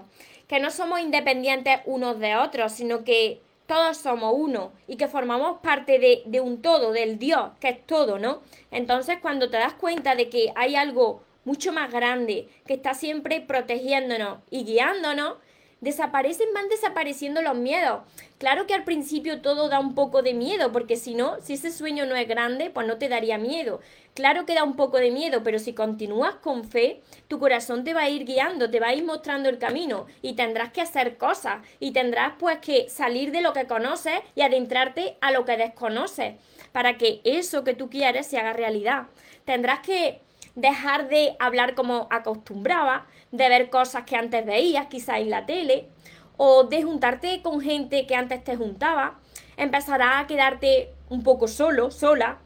que 0.49 0.61
no 0.61 0.71
somos 0.71 1.01
independientes 1.01 1.81
unos 1.85 2.19
de 2.19 2.37
otros, 2.37 2.73
sino 2.73 3.05
que 3.05 3.43
todos 3.67 3.99
somos 3.99 4.33
uno 4.35 4.73
y 4.89 4.97
que 4.97 5.07
formamos 5.07 5.59
parte 5.59 5.99
de, 5.99 6.23
de 6.25 6.41
un 6.41 6.63
todo, 6.63 6.93
del 6.93 7.19
Dios, 7.19 7.51
que 7.61 7.69
es 7.69 7.87
todo, 7.87 8.19
¿no? 8.19 8.41
Entonces 8.71 9.19
cuando 9.21 9.51
te 9.51 9.59
das 9.59 9.75
cuenta 9.75 10.15
de 10.15 10.31
que 10.31 10.55
hay 10.57 10.75
algo 10.75 11.23
mucho 11.45 11.71
más 11.71 11.93
grande 11.93 12.49
que 12.67 12.73
está 12.73 12.95
siempre 12.95 13.43
protegiéndonos 13.43 14.39
y 14.51 14.65
guiándonos, 14.65 15.35
desaparecen, 15.81 16.49
van 16.55 16.69
desapareciendo 16.69 17.43
los 17.43 17.57
miedos. 17.57 18.03
Claro 18.39 18.67
que 18.67 18.75
al 18.75 18.85
principio 18.85 19.43
todo 19.43 19.69
da 19.69 19.81
un 19.81 19.95
poco 19.95 20.23
de 20.23 20.35
miedo, 20.35 20.73
porque 20.73 20.97
si 20.97 21.15
no, 21.15 21.41
si 21.43 21.55
ese 21.55 21.71
sueño 21.71 22.07
no 22.07 22.17
es 22.17 22.27
grande, 22.27 22.71
pues 22.71 22.87
no 22.87 22.99
te 22.99 23.09
daría 23.09 23.39
miedo. 23.39 23.81
Claro 24.15 24.47
que 24.47 24.55
da 24.55 24.65
un 24.65 24.77
poco 24.77 24.99
de 24.99 25.11
miedo, 25.11 25.43
pero 25.43 25.59
si 25.59 25.73
continúas 25.73 26.37
con 26.37 26.65
fe, 26.65 27.01
tu 27.29 27.39
corazón 27.39 27.85
te 27.85 27.95
va 27.95 28.03
a 28.03 28.11
ir 28.11 28.25
guiando, 28.25 28.71
te 28.71 28.81
va 28.81 28.89
a 28.89 28.95
ir 28.95 29.05
mostrando 29.05 29.49
el 29.49 29.59
camino 29.59 30.07
y 30.23 30.35
tendrás 30.35 30.73
que 30.73 30.81
hacer 30.81 31.17
cosas 31.17 31.63
y 31.79 31.93
tendrás 31.93 32.33
pues 32.39 32.59
que 32.59 32.89
salir 32.89 33.31
de 33.31 33.41
lo 33.41 33.53
que 33.53 33.67
conoces 33.67 34.21
y 34.35 34.43
adentrarte 34.43 35.17
a 35.21 35.31
lo 35.33 35.45
que 35.45 35.57
desconoces 35.57 36.35
para 36.73 36.99
que 36.99 37.21
eso 37.25 37.65
que 37.65 37.75
tú 37.75 37.91
quieres 37.91 38.27
se 38.27 38.39
haga 38.39 38.53
realidad. 38.53 39.07
Tendrás 39.45 39.81
que 39.81 40.21
dejar 40.55 41.09
de 41.09 41.37
hablar 41.39 41.75
como 41.75 42.07
acostumbraba, 42.11 43.07
de 43.31 43.49
ver 43.49 43.71
cosas 43.71 44.05
que 44.05 44.17
antes 44.17 44.45
veías, 44.45 44.87
quizás 44.87 45.19
en 45.19 45.31
la 45.31 45.47
tele, 45.47 45.89
o 46.37 46.65
de 46.65 46.83
juntarte 46.83 47.43
con 47.43 47.61
gente 47.61 48.07
que 48.07 48.15
antes 48.15 48.43
te 48.43 48.57
juntaba, 48.57 49.19
empezarás 49.57 50.25
a 50.25 50.27
quedarte 50.27 50.95
un 51.09 51.23
poco 51.23 51.49
solo, 51.49 51.91
sola, 51.91 52.39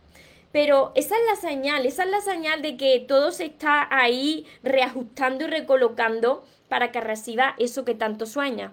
pero 0.51 0.93
esa 0.95 1.17
es 1.17 1.23
la 1.29 1.37
señal, 1.37 1.87
esa 1.87 2.05
es 2.05 2.11
la 2.11 2.21
señal 2.21 2.63
de 2.63 2.77
que 2.77 3.01
todo 3.01 3.33
se 3.33 3.47
está 3.47 3.89
ahí 3.91 4.47
reajustando 4.63 5.45
y 5.45 5.49
recolocando 5.49 6.45
para 6.69 6.93
que 6.93 7.01
reciba 7.01 7.55
eso 7.59 7.85
que 7.85 7.95
tanto 7.95 8.27
sueña. 8.27 8.73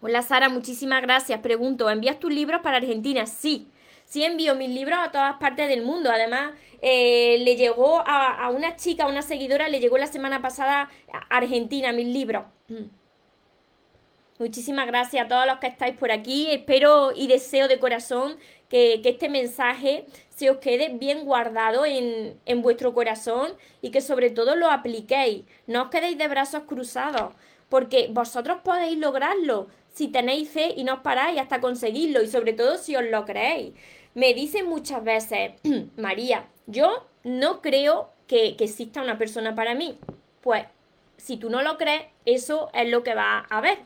Hola 0.00 0.22
Sara, 0.22 0.48
muchísimas 0.48 1.00
gracias. 1.02 1.40
Pregunto, 1.40 1.88
¿envías 1.88 2.20
tus 2.20 2.32
libros 2.32 2.60
para 2.62 2.76
Argentina? 2.76 3.26
Sí, 3.26 3.68
sí 4.04 4.24
envío 4.24 4.54
mis 4.54 4.70
libros 4.70 4.98
a 5.00 5.10
todas 5.10 5.36
partes 5.36 5.68
del 5.68 5.82
mundo. 5.82 6.10
Además, 6.10 6.52
eh, 6.80 7.38
le 7.40 7.56
llegó 7.56 8.02
a, 8.06 8.50
una 8.50 8.76
chica, 8.76 9.04
a 9.04 9.08
una 9.08 9.22
seguidora, 9.22 9.68
le 9.68 9.80
llegó 9.80 9.98
la 9.98 10.06
semana 10.06 10.42
pasada 10.42 10.90
a 11.12 11.36
Argentina 11.36 11.92
mis 11.92 12.08
libros. 12.08 12.44
Mm. 12.68 12.84
Muchísimas 14.38 14.86
gracias 14.86 15.24
a 15.24 15.28
todos 15.28 15.46
los 15.46 15.58
que 15.58 15.68
estáis 15.68 15.96
por 15.96 16.10
aquí. 16.10 16.50
Espero 16.50 17.12
y 17.14 17.28
deseo 17.28 17.68
de 17.68 17.78
corazón 17.78 18.36
que, 18.68 19.00
este 19.04 19.28
mensaje 19.28 20.06
se 20.28 20.50
os 20.50 20.58
quede 20.58 20.88
bien 20.88 21.24
guardado 21.24 21.86
en, 21.86 22.38
en, 22.44 22.60
vuestro 22.60 22.92
corazón 22.92 23.52
y 23.80 23.90
que 23.90 24.00
sobre 24.00 24.30
todo 24.30 24.56
lo 24.56 24.70
apliquéis. 24.70 25.44
No 25.66 25.84
os 25.84 25.90
quedéis 25.90 26.18
de 26.18 26.26
brazos 26.26 26.64
cruzados, 26.64 27.32
porque 27.68 28.08
vosotros 28.10 28.58
podéis 28.64 28.98
lograrlo 28.98 29.68
si 29.94 30.08
tenéis 30.08 30.50
fe 30.50 30.74
y 30.76 30.84
no 30.84 30.94
os 30.94 31.00
paráis 31.00 31.40
hasta 31.40 31.60
conseguirlo 31.60 32.22
y 32.22 32.26
sobre 32.26 32.52
todo 32.52 32.76
si 32.76 32.96
os 32.96 33.04
lo 33.04 33.24
creéis. 33.24 33.72
Me 34.14 34.34
dicen 34.34 34.66
muchas 34.68 35.02
veces, 35.02 35.52
María, 35.96 36.46
yo 36.66 37.06
no 37.22 37.62
creo 37.62 38.10
que, 38.26 38.56
exista 38.58 39.02
una 39.02 39.18
persona 39.18 39.54
para 39.54 39.74
mí. 39.74 39.98
Pues 40.40 40.64
si 41.16 41.36
tú 41.36 41.48
no 41.48 41.62
lo 41.62 41.78
crees, 41.78 42.02
eso 42.26 42.70
es 42.74 42.88
lo 42.90 43.02
que 43.02 43.14
va 43.14 43.46
a 43.48 43.58
haber. 43.58 43.78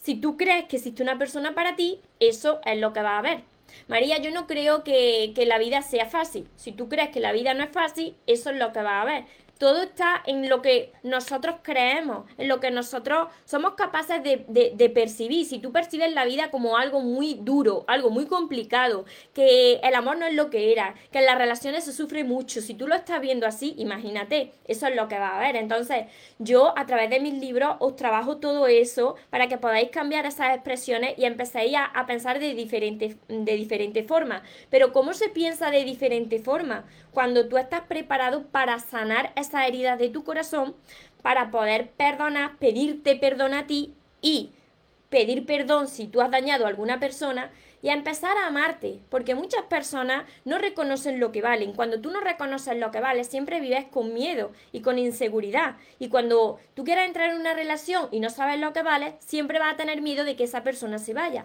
Si 0.00 0.14
tú 0.16 0.36
crees 0.36 0.66
que 0.66 0.76
existe 0.76 1.02
una 1.02 1.18
persona 1.18 1.54
para 1.54 1.76
ti, 1.76 2.00
eso 2.20 2.60
es 2.64 2.78
lo 2.78 2.92
que 2.92 3.02
va 3.02 3.16
a 3.16 3.18
haber. 3.18 3.40
María, 3.88 4.18
yo 4.18 4.30
no 4.32 4.46
creo 4.46 4.84
que, 4.84 5.32
que, 5.34 5.46
la 5.46 5.56
vida 5.56 5.80
sea 5.80 6.04
fácil. 6.04 6.46
Si 6.56 6.72
tú 6.72 6.90
crees 6.90 7.08
que 7.08 7.20
la 7.20 7.32
vida 7.32 7.54
no 7.54 7.64
es 7.64 7.70
fácil, 7.70 8.14
eso 8.26 8.50
es 8.50 8.56
lo 8.56 8.72
que 8.72 8.82
va 8.82 8.98
a 8.98 9.02
haber 9.02 9.24
todo 9.62 9.80
está 9.80 10.20
en 10.26 10.48
lo 10.48 10.60
que 10.60 10.92
nosotros 11.04 11.54
creemos, 11.62 12.28
en 12.36 12.48
lo 12.48 12.58
que 12.58 12.72
nosotros 12.72 13.28
somos 13.44 13.74
capaces 13.74 14.20
de, 14.20 14.90
percibir. 14.92 15.46
Si 15.46 15.60
tú 15.60 15.70
percibes 15.70 16.12
la 16.12 16.24
vida 16.24 16.50
como 16.50 16.76
algo 16.76 16.98
muy 16.98 17.34
duro, 17.34 17.84
algo 17.86 18.10
muy 18.10 18.26
complicado, 18.26 19.04
que 19.32 19.74
el 19.74 19.94
amor 19.94 20.16
no 20.16 20.26
es 20.26 20.34
lo 20.34 20.50
que 20.50 20.72
era, 20.72 20.96
que 21.12 21.20
en 21.20 21.26
las 21.26 21.38
relaciones 21.38 21.84
se 21.84 21.92
sufre 21.92 22.24
mucho, 22.24 22.60
si 22.60 22.74
tú 22.74 22.88
lo 22.88 22.96
estás 22.96 23.20
viendo 23.20 23.46
así, 23.46 23.76
imagínate, 23.78 24.50
eso 24.66 24.88
es 24.88 24.96
lo 24.96 25.06
que 25.06 25.20
va 25.20 25.28
a 25.28 25.36
haber. 25.36 25.54
Entonces, 25.54 26.06
yo 26.40 26.76
a 26.76 26.84
través 26.86 27.08
de 27.10 27.20
mis 27.20 27.34
libros 27.34 27.76
os 27.78 27.94
trabajo 27.94 28.38
todo 28.38 28.66
eso 28.66 29.14
para 29.30 29.46
que 29.46 29.58
podáis 29.58 29.90
cambiar 29.90 30.26
esas 30.26 30.56
expresiones 30.56 31.16
y 31.16 31.24
empecéis 31.24 31.76
a, 31.76 32.04
pensar 32.06 32.40
de 32.40 32.54
diferentes 32.54 33.14
de 33.28 33.54
diferente 33.54 34.02
formas. 34.02 34.42
Pero 34.70 34.92
¿cómo 34.92 35.14
se 35.14 35.28
piensa 35.28 35.70
de 35.70 35.84
diferente 35.84 36.40
forma? 36.40 36.84
Cuando 37.12 37.46
tú 37.46 37.58
estás 37.58 37.82
preparado 37.82 38.44
para 38.44 38.78
sanar 38.78 39.32
esa 39.36 39.66
heridas 39.66 39.98
de 39.98 40.08
tu 40.08 40.24
corazón 40.24 40.74
para 41.20 41.50
poder 41.50 41.90
perdonar, 41.90 42.56
pedirte 42.56 43.16
perdón 43.16 43.52
a 43.52 43.66
ti 43.66 43.94
y 44.22 44.50
pedir 45.10 45.44
perdón 45.44 45.88
si 45.88 46.06
tú 46.06 46.22
has 46.22 46.30
dañado 46.30 46.64
a 46.64 46.68
alguna 46.68 46.98
persona 46.98 47.50
y 47.82 47.90
a 47.90 47.94
empezar 47.94 48.36
a 48.38 48.46
amarte, 48.46 49.00
porque 49.10 49.34
muchas 49.34 49.64
personas 49.64 50.24
no 50.44 50.56
reconocen 50.56 51.20
lo 51.20 51.32
que 51.32 51.42
valen. 51.42 51.74
Cuando 51.74 52.00
tú 52.00 52.10
no 52.10 52.20
reconoces 52.20 52.76
lo 52.78 52.92
que 52.92 53.00
vale, 53.00 53.24
siempre 53.24 53.60
vives 53.60 53.84
con 53.86 54.14
miedo 54.14 54.52
y 54.70 54.80
con 54.80 54.98
inseguridad. 54.98 55.76
Y 55.98 56.08
cuando 56.08 56.60
tú 56.74 56.84
quieras 56.84 57.08
entrar 57.08 57.30
en 57.30 57.40
una 57.40 57.54
relación 57.54 58.08
y 58.12 58.20
no 58.20 58.30
sabes 58.30 58.58
lo 58.60 58.72
que 58.72 58.82
vale, 58.82 59.16
siempre 59.18 59.58
vas 59.58 59.74
a 59.74 59.76
tener 59.76 60.00
miedo 60.00 60.24
de 60.24 60.36
que 60.36 60.44
esa 60.44 60.62
persona 60.62 60.98
se 60.98 61.12
vaya 61.12 61.44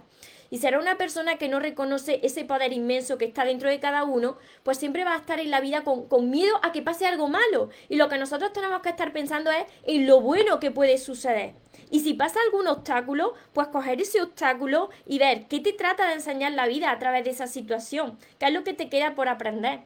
y 0.49 0.59
será 0.59 0.79
una 0.79 0.97
persona 0.97 1.37
que 1.37 1.49
no 1.49 1.59
reconoce 1.59 2.19
ese 2.23 2.45
poder 2.45 2.73
inmenso 2.73 3.17
que 3.17 3.25
está 3.25 3.45
dentro 3.45 3.69
de 3.69 3.79
cada 3.79 4.03
uno, 4.03 4.37
pues 4.63 4.77
siempre 4.77 5.03
va 5.03 5.13
a 5.13 5.17
estar 5.17 5.39
en 5.39 5.51
la 5.51 5.59
vida 5.59 5.83
con, 5.83 6.29
miedo 6.29 6.59
a 6.63 6.71
que 6.71 6.81
pase 6.81 7.05
algo 7.05 7.27
malo. 7.27 7.69
Y 7.89 7.95
lo 7.95 8.09
que 8.09 8.17
nosotros 8.17 8.53
tenemos 8.53 8.81
que 8.81 8.89
estar 8.89 9.11
pensando 9.11 9.51
es 9.51 9.65
en 9.83 10.07
lo 10.07 10.21
bueno 10.21 10.59
que 10.59 10.71
puede 10.71 10.97
suceder. 10.97 11.53
Y 11.89 12.01
si 12.01 12.13
pasa 12.13 12.39
algún 12.45 12.67
obstáculo, 12.67 13.33
pues 13.53 13.67
coger 13.67 14.01
ese 14.01 14.21
obstáculo 14.21 14.89
y 15.05 15.19
ver 15.19 15.47
qué 15.47 15.59
te 15.59 15.73
trata 15.73 16.07
de 16.07 16.13
enseñar 16.13 16.53
la 16.53 16.67
vida 16.67 16.91
a 16.91 16.99
través 16.99 17.23
de 17.23 17.31
esa 17.31 17.47
situación, 17.47 18.17
qué 18.39 18.47
es 18.47 18.53
lo 18.53 18.63
que 18.63 18.73
te 18.73 18.89
queda 18.89 19.15
por 19.15 19.29
aprender. 19.29 19.81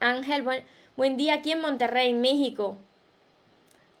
Ángel, 0.00 0.42
buen, 0.42 0.64
buen 0.96 1.16
día 1.16 1.34
aquí 1.34 1.52
en 1.52 1.60
Monterrey, 1.60 2.12
México. 2.14 2.76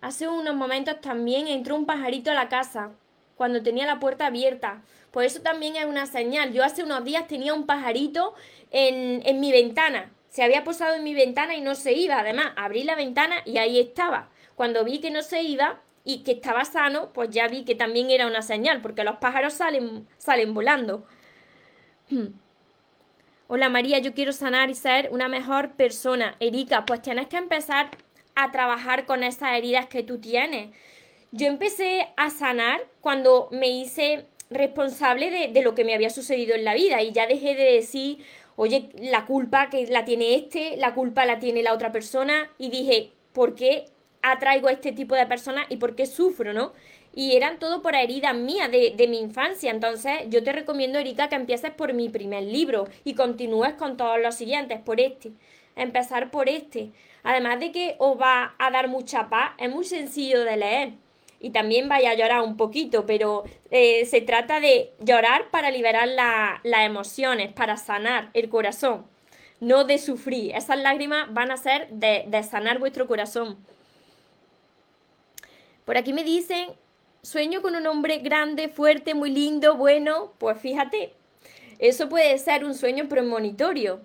Hace 0.00 0.28
unos 0.28 0.54
momentos 0.54 1.00
también 1.00 1.48
entró 1.48 1.76
un 1.76 1.86
pajarito 1.86 2.30
a 2.30 2.34
la 2.34 2.50
casa 2.50 2.90
cuando 3.36 3.62
tenía 3.62 3.86
la 3.86 4.00
puerta 4.00 4.26
abierta. 4.26 4.82
Pues 5.10 5.32
eso 5.32 5.42
también 5.42 5.76
es 5.76 5.84
una 5.84 6.06
señal. 6.06 6.52
Yo 6.52 6.64
hace 6.64 6.82
unos 6.82 7.04
días 7.04 7.28
tenía 7.28 7.54
un 7.54 7.66
pajarito 7.66 8.34
en, 8.70 9.22
en 9.24 9.40
mi 9.40 9.52
ventana. 9.52 10.10
Se 10.28 10.42
había 10.42 10.64
posado 10.64 10.94
en 10.94 11.04
mi 11.04 11.14
ventana 11.14 11.54
y 11.54 11.60
no 11.60 11.74
se 11.74 11.92
iba. 11.92 12.18
Además, 12.18 12.52
abrí 12.56 12.82
la 12.82 12.96
ventana 12.96 13.36
y 13.44 13.58
ahí 13.58 13.78
estaba. 13.78 14.30
Cuando 14.54 14.84
vi 14.84 15.00
que 15.00 15.10
no 15.10 15.22
se 15.22 15.42
iba 15.42 15.80
y 16.04 16.22
que 16.22 16.32
estaba 16.32 16.64
sano, 16.64 17.12
pues 17.12 17.30
ya 17.30 17.48
vi 17.48 17.64
que 17.64 17.74
también 17.74 18.10
era 18.10 18.26
una 18.26 18.42
señal, 18.42 18.82
porque 18.82 19.04
los 19.04 19.16
pájaros 19.16 19.54
salen, 19.54 20.06
salen 20.18 20.52
volando. 20.54 21.06
Hola 23.46 23.68
María, 23.68 23.98
yo 23.98 24.14
quiero 24.14 24.32
sanar 24.32 24.70
y 24.70 24.74
ser 24.74 25.08
una 25.12 25.28
mejor 25.28 25.72
persona. 25.72 26.36
Erika, 26.40 26.84
pues 26.84 27.02
tienes 27.02 27.26
que 27.28 27.36
empezar 27.36 27.90
a 28.34 28.50
trabajar 28.50 29.06
con 29.06 29.22
esas 29.22 29.56
heridas 29.56 29.86
que 29.86 30.02
tú 30.02 30.18
tienes. 30.18 30.74
Yo 31.36 31.48
empecé 31.48 32.06
a 32.16 32.30
sanar 32.30 32.80
cuando 33.00 33.48
me 33.50 33.66
hice 33.66 34.26
responsable 34.50 35.48
de, 35.48 35.62
lo 35.62 35.74
que 35.74 35.84
me 35.84 35.92
había 35.92 36.08
sucedido 36.08 36.54
en 36.54 36.64
la 36.64 36.74
vida 36.74 37.02
y 37.02 37.10
ya 37.10 37.26
dejé 37.26 37.56
de 37.56 37.72
decir, 37.72 38.18
oye, 38.54 38.90
la 39.00 39.26
culpa 39.26 39.68
que 39.68 39.84
la 39.88 40.04
tiene 40.04 40.36
este, 40.36 40.76
la 40.76 40.94
culpa 40.94 41.26
la 41.26 41.40
tiene 41.40 41.64
la 41.64 41.74
otra 41.74 41.90
persona 41.90 42.52
y 42.56 42.70
dije, 42.70 43.10
¿por 43.32 43.56
qué 43.56 43.86
atraigo 44.22 44.68
a 44.68 44.72
este 44.72 44.92
tipo 44.92 45.16
de 45.16 45.26
personas 45.26 45.66
y 45.70 45.78
por 45.78 45.96
qué 45.96 46.06
sufro, 46.06 46.52
no? 46.52 46.72
Y 47.12 47.34
eran 47.34 47.58
todo 47.58 47.82
por 47.82 47.96
heridas 47.96 48.36
mías 48.36 48.70
de, 48.70 48.94
de 48.96 49.08
mi 49.08 49.18
infancia. 49.18 49.72
Entonces, 49.72 50.12
yo 50.28 50.44
te 50.44 50.52
recomiendo, 50.52 51.00
Erika, 51.00 51.28
que 51.28 51.34
empieces 51.34 51.72
por 51.72 51.94
mi 51.94 52.10
primer 52.10 52.44
libro 52.44 52.86
y 53.02 53.14
continúes 53.14 53.74
con 53.74 53.96
todos 53.96 54.20
los 54.20 54.36
siguientes, 54.36 54.78
por 54.78 55.00
este. 55.00 55.32
Empezar 55.74 56.30
por 56.30 56.48
este. 56.48 56.92
Además 57.24 57.58
de 57.58 57.72
que 57.72 57.96
os 57.98 58.20
va 58.20 58.54
a 58.56 58.70
dar 58.70 58.86
mucha 58.86 59.28
paz, 59.28 59.54
es 59.58 59.68
muy 59.68 59.84
sencillo 59.84 60.44
de 60.44 60.56
leer 60.56 61.03
y 61.44 61.50
también 61.50 61.90
vaya 61.90 62.12
a 62.12 62.14
llorar 62.14 62.40
un 62.40 62.56
poquito, 62.56 63.04
pero 63.04 63.44
eh, 63.70 64.06
se 64.06 64.22
trata 64.22 64.60
de 64.60 64.94
llorar 64.98 65.50
para 65.50 65.70
liberar 65.70 66.08
las 66.08 66.86
emociones, 66.86 67.52
para 67.52 67.76
sanar 67.76 68.30
el 68.32 68.48
corazón, 68.48 69.04
no 69.60 69.84
de 69.84 69.98
sufrir. 69.98 70.54
Esas 70.56 70.78
lágrimas 70.78 71.30
van 71.34 71.50
a 71.50 71.58
ser 71.58 71.90
de, 71.90 72.24
de 72.28 72.42
sanar 72.42 72.78
vuestro 72.78 73.06
corazón. 73.06 73.58
Por 75.84 75.98
aquí 75.98 76.14
me 76.14 76.24
dicen, 76.24 76.68
sueño 77.20 77.60
con 77.60 77.76
un 77.76 77.86
hombre 77.86 78.20
grande, 78.20 78.68
fuerte, 78.70 79.12
muy 79.12 79.30
lindo, 79.30 79.76
bueno, 79.76 80.32
pues 80.38 80.58
fíjate, 80.58 81.12
eso 81.78 82.08
puede 82.08 82.38
ser 82.38 82.64
un 82.64 82.74
sueño 82.74 83.06
premonitorio. 83.06 84.00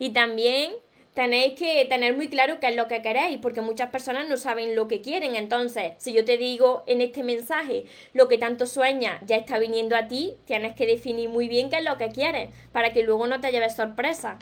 Y 0.00 0.10
también 0.10 0.72
tenéis 1.14 1.54
que 1.54 1.84
tener 1.86 2.14
muy 2.14 2.28
claro 2.28 2.58
qué 2.60 2.68
es 2.68 2.76
lo 2.76 2.88
que 2.88 3.00
queréis, 3.00 3.38
porque 3.38 3.60
muchas 3.60 3.90
personas 3.90 4.28
no 4.28 4.36
saben 4.36 4.74
lo 4.74 4.88
que 4.88 5.00
quieren. 5.00 5.36
Entonces, 5.36 5.92
si 5.98 6.12
yo 6.12 6.24
te 6.24 6.36
digo 6.36 6.82
en 6.86 7.00
este 7.00 7.22
mensaje 7.22 7.84
lo 8.12 8.28
que 8.28 8.36
tanto 8.36 8.66
sueñas 8.66 9.20
ya 9.24 9.36
está 9.36 9.58
viniendo 9.58 9.96
a 9.96 10.08
ti, 10.08 10.34
tienes 10.44 10.74
que 10.74 10.86
definir 10.86 11.28
muy 11.28 11.48
bien 11.48 11.70
qué 11.70 11.78
es 11.78 11.84
lo 11.84 11.96
que 11.96 12.08
quieres, 12.08 12.50
para 12.72 12.92
que 12.92 13.04
luego 13.04 13.26
no 13.28 13.40
te 13.40 13.52
lleves 13.52 13.76
sorpresa. 13.76 14.38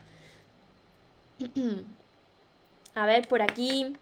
a 2.95 3.07
ver, 3.07 3.29
por 3.29 3.43
aquí. 3.43 3.95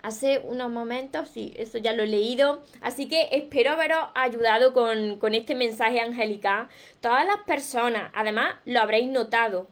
Hace 0.00 0.38
unos 0.38 0.70
momentos, 0.70 1.28
sí, 1.28 1.52
eso 1.56 1.76
ya 1.78 1.92
lo 1.92 2.04
he 2.04 2.06
leído. 2.06 2.62
Así 2.80 3.08
que 3.08 3.28
espero 3.32 3.72
haberos 3.72 4.08
ayudado 4.14 4.72
con, 4.72 5.18
con 5.18 5.34
este 5.34 5.54
mensaje 5.54 6.00
angélica. 6.00 6.68
Todas 7.00 7.26
las 7.26 7.38
personas, 7.46 8.12
además, 8.14 8.54
lo 8.64 8.80
habréis 8.80 9.08
notado 9.08 9.66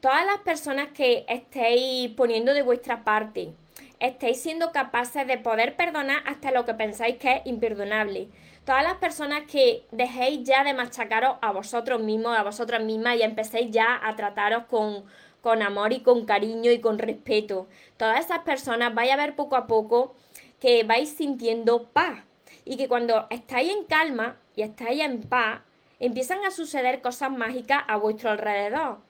todas 0.00 0.24
las 0.24 0.38
personas 0.38 0.88
que 0.88 1.24
estéis 1.28 2.10
poniendo 2.10 2.54
de 2.54 2.62
vuestra 2.62 3.04
parte, 3.04 3.52
estéis 4.00 4.40
siendo 4.40 4.70
capaces 4.70 5.26
de 5.26 5.38
poder 5.38 5.76
perdonar 5.76 6.22
hasta 6.26 6.52
lo 6.52 6.64
que 6.64 6.74
pensáis 6.74 7.16
que 7.16 7.32
es 7.32 7.46
imperdonable. 7.46 8.28
Todas 8.64 8.84
las 8.84 8.96
personas 8.96 9.42
que 9.50 9.86
dejéis 9.90 10.44
ya 10.44 10.62
de 10.62 10.74
machacaros 10.74 11.36
a 11.40 11.52
vosotros 11.52 12.00
mismos, 12.00 12.36
a 12.36 12.42
vosotras 12.42 12.84
mismas 12.84 13.16
y 13.16 13.22
empecéis 13.22 13.70
ya 13.70 13.98
a 14.02 14.14
trataros 14.14 14.64
con, 14.64 15.04
con 15.40 15.62
amor 15.62 15.92
y 15.92 16.00
con 16.00 16.26
cariño 16.26 16.70
y 16.70 16.80
con 16.80 16.98
respeto. 16.98 17.66
Todas 17.96 18.24
esas 18.24 18.40
personas 18.40 18.94
vais 18.94 19.10
a 19.10 19.16
ver 19.16 19.34
poco 19.34 19.56
a 19.56 19.66
poco 19.66 20.14
que 20.60 20.84
vais 20.84 21.08
sintiendo 21.08 21.84
paz 21.88 22.20
y 22.64 22.76
que 22.76 22.88
cuando 22.88 23.26
estáis 23.30 23.72
en 23.72 23.84
calma 23.84 24.36
y 24.54 24.62
estáis 24.62 25.00
en 25.00 25.22
paz, 25.22 25.62
empiezan 25.98 26.44
a 26.44 26.50
suceder 26.50 27.00
cosas 27.00 27.30
mágicas 27.30 27.82
a 27.88 27.96
vuestro 27.96 28.30
alrededor 28.30 29.07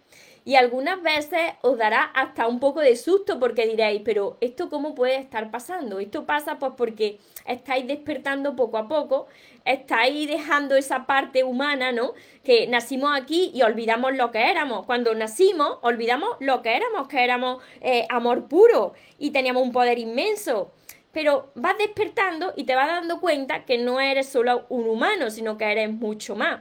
y 0.48 0.56
algunas 0.56 1.02
veces 1.02 1.42
os 1.60 1.76
dará 1.76 2.04
hasta 2.04 2.46
un 2.46 2.58
poco 2.58 2.80
de 2.80 2.96
susto 2.96 3.38
porque 3.38 3.66
diréis, 3.66 4.00
pero 4.02 4.38
¿esto 4.40 4.70
cómo 4.70 4.94
puede 4.94 5.16
estar 5.16 5.50
pasando? 5.50 6.00
Esto 6.00 6.24
pasa 6.24 6.58
pues 6.58 6.72
porque 6.74 7.18
estáis 7.44 7.86
despertando 7.86 8.56
poco 8.56 8.78
a 8.78 8.88
poco, 8.88 9.26
estáis 9.66 10.26
dejando 10.26 10.74
esa 10.74 11.04
parte 11.04 11.44
humana, 11.44 11.92
¿no? 11.92 12.14
Que 12.44 12.66
nacimos 12.66 13.10
aquí 13.14 13.50
y 13.52 13.60
olvidamos 13.60 14.16
lo 14.16 14.30
que 14.30 14.50
éramos. 14.50 14.86
Cuando 14.86 15.14
nacimos, 15.14 15.80
olvidamos 15.82 16.30
lo 16.40 16.62
que 16.62 16.76
éramos, 16.76 17.08
que 17.08 17.22
éramos 17.22 17.62
eh, 17.82 18.06
amor 18.08 18.48
puro 18.48 18.94
y 19.18 19.32
teníamos 19.32 19.62
un 19.62 19.72
poder 19.72 19.98
inmenso 19.98 20.72
pero 21.12 21.50
vas 21.54 21.76
despertando 21.78 22.52
y 22.56 22.64
te 22.64 22.74
vas 22.74 22.88
dando 22.88 23.20
cuenta 23.20 23.64
que 23.64 23.78
no 23.78 24.00
eres 24.00 24.28
solo 24.28 24.66
un 24.68 24.88
humano, 24.88 25.30
sino 25.30 25.56
que 25.56 25.70
eres 25.70 25.90
mucho 25.90 26.36
más 26.36 26.60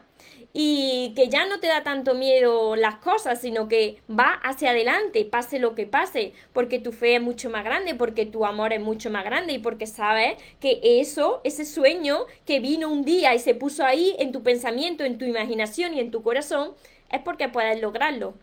y 0.59 1.13
que 1.15 1.29
ya 1.29 1.45
no 1.45 1.59
te 1.59 1.67
da 1.67 1.83
tanto 1.83 2.15
miedo 2.15 2.75
las 2.75 2.95
cosas, 2.95 3.39
sino 3.39 3.67
que 3.67 4.01
va 4.09 4.33
hacia 4.43 4.71
adelante, 4.71 5.23
pase 5.23 5.59
lo 5.59 5.75
que 5.75 5.85
pase, 5.85 6.33
porque 6.51 6.79
tu 6.79 6.91
fe 6.91 7.17
es 7.17 7.21
mucho 7.21 7.51
más 7.51 7.63
grande, 7.63 7.93
porque 7.93 8.25
tu 8.25 8.43
amor 8.43 8.73
es 8.73 8.81
mucho 8.81 9.11
más 9.11 9.23
grande 9.23 9.53
y 9.53 9.59
porque 9.59 9.85
sabes 9.85 10.41
que 10.59 10.79
eso, 10.81 11.41
ese 11.43 11.63
sueño 11.63 12.25
que 12.45 12.59
vino 12.59 12.89
un 12.89 13.03
día 13.05 13.35
y 13.35 13.39
se 13.39 13.53
puso 13.53 13.85
ahí 13.85 14.15
en 14.17 14.31
tu 14.31 14.41
pensamiento, 14.41 15.03
en 15.03 15.19
tu 15.19 15.25
imaginación 15.25 15.93
y 15.93 15.99
en 15.99 16.09
tu 16.09 16.23
corazón, 16.23 16.73
es 17.11 17.21
porque 17.21 17.49
puedes 17.49 17.79
lograrlo. 17.79 18.33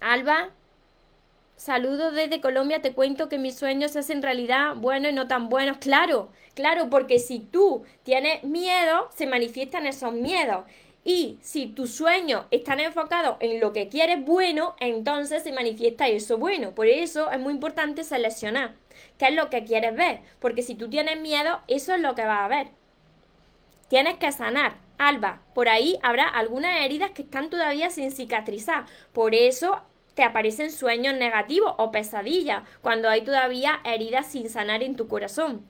Alba, 0.00 0.50
Saludos 1.58 2.14
desde 2.14 2.40
Colombia, 2.40 2.80
te 2.82 2.92
cuento 2.92 3.28
que 3.28 3.36
mis 3.36 3.56
sueños 3.56 3.90
se 3.90 3.98
hacen 3.98 4.22
realidad 4.22 4.76
buenos 4.76 5.10
y 5.10 5.14
no 5.16 5.26
tan 5.26 5.48
buenos. 5.48 5.78
Claro, 5.78 6.28
claro, 6.54 6.88
porque 6.88 7.18
si 7.18 7.40
tú 7.40 7.82
tienes 8.04 8.44
miedo, 8.44 9.10
se 9.12 9.26
manifiestan 9.26 9.84
esos 9.84 10.12
miedos. 10.12 10.66
Y 11.02 11.36
si 11.42 11.66
tus 11.66 11.90
sueños 11.92 12.44
están 12.52 12.78
enfocados 12.78 13.38
en 13.40 13.58
lo 13.58 13.72
que 13.72 13.88
quieres 13.88 14.24
bueno, 14.24 14.76
entonces 14.78 15.42
se 15.42 15.50
manifiesta 15.50 16.06
eso 16.06 16.38
bueno. 16.38 16.76
Por 16.76 16.86
eso 16.86 17.28
es 17.32 17.40
muy 17.40 17.54
importante 17.54 18.04
seleccionar 18.04 18.76
qué 19.18 19.26
es 19.26 19.34
lo 19.34 19.50
que 19.50 19.64
quieres 19.64 19.96
ver. 19.96 20.20
Porque 20.38 20.62
si 20.62 20.76
tú 20.76 20.88
tienes 20.88 21.18
miedo, 21.20 21.60
eso 21.66 21.92
es 21.92 22.00
lo 22.00 22.14
que 22.14 22.24
vas 22.24 22.42
a 22.42 22.48
ver. 22.48 22.68
Tienes 23.88 24.16
que 24.18 24.30
sanar. 24.30 24.76
Alba, 24.96 25.42
por 25.54 25.68
ahí 25.68 25.98
habrá 26.02 26.28
algunas 26.28 26.84
heridas 26.84 27.12
que 27.12 27.22
están 27.22 27.50
todavía 27.50 27.90
sin 27.90 28.12
cicatrizar. 28.12 28.84
Por 29.12 29.34
eso 29.34 29.82
te 30.18 30.24
aparecen 30.24 30.72
sueños 30.72 31.14
negativos 31.14 31.74
o 31.78 31.92
pesadillas, 31.92 32.64
cuando 32.82 33.08
hay 33.08 33.20
todavía 33.20 33.78
heridas 33.84 34.26
sin 34.26 34.50
sanar 34.50 34.82
en 34.82 34.96
tu 34.96 35.06
corazón. 35.06 35.64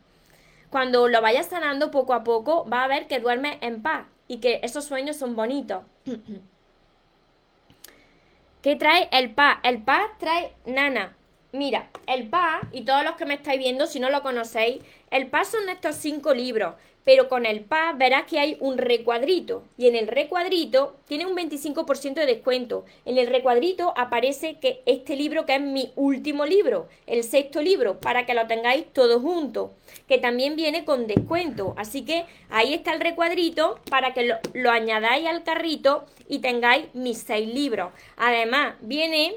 Cuando 0.70 1.06
lo 1.06 1.20
vayas 1.20 1.48
sanando 1.48 1.90
poco 1.90 2.14
a 2.14 2.24
poco, 2.24 2.66
va 2.66 2.82
a 2.82 2.88
ver 2.88 3.08
que 3.08 3.20
duermes 3.20 3.58
en 3.60 3.82
paz 3.82 4.06
y 4.26 4.38
que 4.38 4.60
esos 4.62 4.86
sueños 4.86 5.16
son 5.16 5.36
bonitos. 5.36 5.84
¿Qué 8.62 8.74
trae 8.76 9.10
el 9.12 9.34
paz? 9.34 9.58
El 9.64 9.82
paz 9.82 10.08
trae 10.18 10.54
nana. 10.64 11.14
Mira, 11.52 11.90
el 12.06 12.30
paz, 12.30 12.62
y 12.72 12.86
todos 12.86 13.04
los 13.04 13.16
que 13.16 13.26
me 13.26 13.34
estáis 13.34 13.58
viendo, 13.58 13.86
si 13.86 14.00
no 14.00 14.08
lo 14.08 14.22
conocéis, 14.22 14.82
el 15.10 15.26
paz 15.26 15.48
son 15.48 15.68
estos 15.68 15.96
cinco 15.96 16.32
libros 16.32 16.74
pero 17.08 17.30
con 17.30 17.46
el 17.46 17.62
PAS 17.62 17.96
verás 17.96 18.24
que 18.24 18.38
hay 18.38 18.58
un 18.60 18.76
recuadrito 18.76 19.64
y 19.78 19.88
en 19.88 19.96
el 19.96 20.08
recuadrito 20.08 20.94
tiene 21.06 21.24
un 21.24 21.34
25% 21.34 22.12
de 22.12 22.26
descuento. 22.26 22.84
En 23.06 23.16
el 23.16 23.28
recuadrito 23.28 23.94
aparece 23.96 24.58
que 24.58 24.82
este 24.84 25.16
libro 25.16 25.46
que 25.46 25.54
es 25.54 25.60
mi 25.62 25.90
último 25.96 26.44
libro, 26.44 26.86
el 27.06 27.24
sexto 27.24 27.62
libro, 27.62 27.98
para 27.98 28.26
que 28.26 28.34
lo 28.34 28.46
tengáis 28.46 28.92
todos 28.92 29.22
juntos, 29.22 29.70
que 30.06 30.18
también 30.18 30.54
viene 30.54 30.84
con 30.84 31.06
descuento. 31.06 31.72
Así 31.78 32.04
que 32.04 32.26
ahí 32.50 32.74
está 32.74 32.92
el 32.92 33.00
recuadrito 33.00 33.80
para 33.88 34.12
que 34.12 34.34
lo, 34.52 34.70
añadáis 34.70 35.26
al 35.28 35.44
carrito 35.44 36.04
y 36.28 36.40
tengáis 36.40 36.94
mis 36.94 37.16
seis 37.16 37.48
libros. 37.48 37.90
Además, 38.18 38.74
viene... 38.82 39.36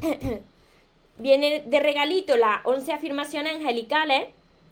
viene 1.18 1.64
de 1.66 1.80
regalito 1.80 2.36
las 2.36 2.60
11 2.64 2.92
afirmaciones 2.92 3.56
angelicales 3.56 4.28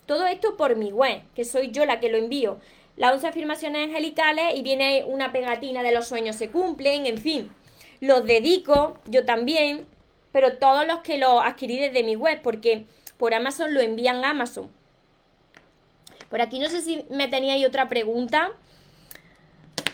todo 0.06 0.26
esto 0.26 0.56
por 0.56 0.76
mi 0.76 0.92
web, 0.92 1.22
que 1.34 1.44
soy 1.44 1.70
yo 1.70 1.84
la 1.86 2.00
que 2.00 2.10
lo 2.10 2.18
envío. 2.18 2.58
Las 2.96 3.14
11 3.14 3.28
afirmaciones 3.28 3.86
angelicales 3.86 4.54
y 4.54 4.62
viene 4.62 5.04
una 5.06 5.32
pegatina 5.32 5.82
de 5.82 5.92
los 5.92 6.08
sueños 6.08 6.36
se 6.36 6.50
cumplen, 6.50 7.06
en 7.06 7.18
fin. 7.18 7.50
Los 8.00 8.24
dedico, 8.24 8.98
yo 9.06 9.24
también, 9.24 9.86
pero 10.32 10.58
todos 10.58 10.86
los 10.86 11.00
que 11.00 11.18
lo 11.18 11.40
adquirí 11.40 11.78
desde 11.78 12.02
mi 12.02 12.16
web, 12.16 12.40
porque 12.42 12.84
por 13.16 13.34
Amazon 13.34 13.72
lo 13.72 13.80
envían 13.80 14.24
a 14.24 14.30
Amazon. 14.30 14.70
Por 16.28 16.40
aquí 16.40 16.58
no 16.58 16.68
sé 16.68 16.80
si 16.80 17.04
me 17.10 17.28
teníais 17.28 17.66
otra 17.66 17.88
pregunta. 17.88 18.52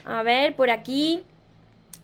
A 0.05 0.23
ver, 0.23 0.55
por 0.55 0.71
aquí. 0.71 1.25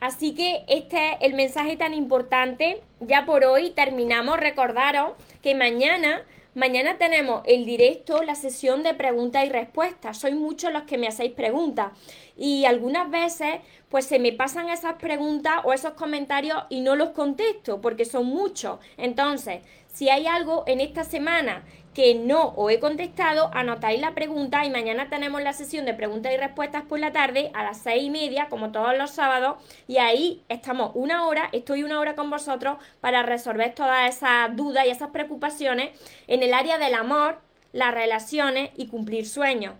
Así 0.01 0.35
que 0.35 0.65
este 0.69 1.13
es 1.13 1.17
el 1.21 1.35
mensaje 1.35 1.77
tan 1.77 1.95
importante. 1.95 2.83
Ya 3.01 3.25
por 3.25 3.45
hoy 3.45 3.71
terminamos. 3.71 4.39
Recordaros 4.39 5.13
que 5.41 5.55
mañana 5.55 6.23
Mañana 6.55 6.99
tenemos 6.99 7.43
el 7.47 7.65
directo, 7.65 8.23
la 8.23 8.37
sesión 8.37 8.85
de 8.85 8.95
preguntas 8.95 9.45
y 9.45 9.49
respuestas. 9.49 10.19
Sois 10.19 10.37
muchos 10.37 10.73
los 10.73 10.85
que 10.85 10.99
me 10.99 11.09
hacéis 11.09 11.33
preguntas 11.33 11.91
y 12.37 12.65
algunas 12.65 13.11
veces 13.11 13.57
pues 13.89 14.07
se 14.07 14.21
me 14.21 14.33
pasan 14.33 14.69
esas 14.69 14.95
preguntas 14.95 15.55
o 15.65 15.73
esos 15.73 15.95
comentarios 15.95 16.63
y 16.69 16.81
no 16.81 16.95
los 16.95 17.11
contesto 17.11 17.81
porque 17.81 18.05
son 18.05 18.27
muchos. 18.27 18.79
Entonces, 18.97 19.63
si 19.93 20.11
hay 20.11 20.29
algo 20.29 20.63
en 20.69 20.81
esta 20.81 21.03
semana 21.03 21.65
que 21.95 22.15
no 22.17 22.53
os 22.57 22.73
he 22.73 22.81
contestado, 22.81 23.51
anotáis 23.55 24.01
la 24.01 24.15
pregunta 24.15 24.65
y 24.65 24.71
mañana 24.71 25.09
tenemos 25.09 25.41
la 25.43 25.53
sesión 25.53 25.85
de 25.85 25.95
preguntas 25.95 26.33
y 26.33 26.37
respuestas 26.37 26.83
por 26.83 26.99
la 26.99 27.13
tarde 27.13 27.51
a 27.55 27.63
las 27.63 27.79
seis 27.79 28.03
y 28.03 28.11
media, 28.11 28.49
como 28.49 28.73
todos 28.73 28.99
los 28.99 29.13
sábados, 29.13 29.57
y 29.87 29.99
ahí 29.99 30.43
estamos 30.49 30.91
una 30.95 31.27
hora, 31.27 31.49
estoy 31.53 31.85
una 31.85 32.01
hora 32.01 32.17
con 32.17 32.31
vosotros 32.31 32.79
para 33.01 33.23
resolver 33.23 33.75
todas 33.75 34.15
esas 34.15 34.55
dudas 34.57 34.87
y 34.87 34.91
esas 34.91 35.11
preocupaciones 35.11 35.91
en 36.27 36.43
el 36.43 36.53
área 36.53 36.79
del 36.79 36.95
amor, 36.95 37.39
las 37.73 37.95
relaciones 37.95 38.71
y 38.77 38.89
cumplir 38.89 39.29
sueños 39.29 39.75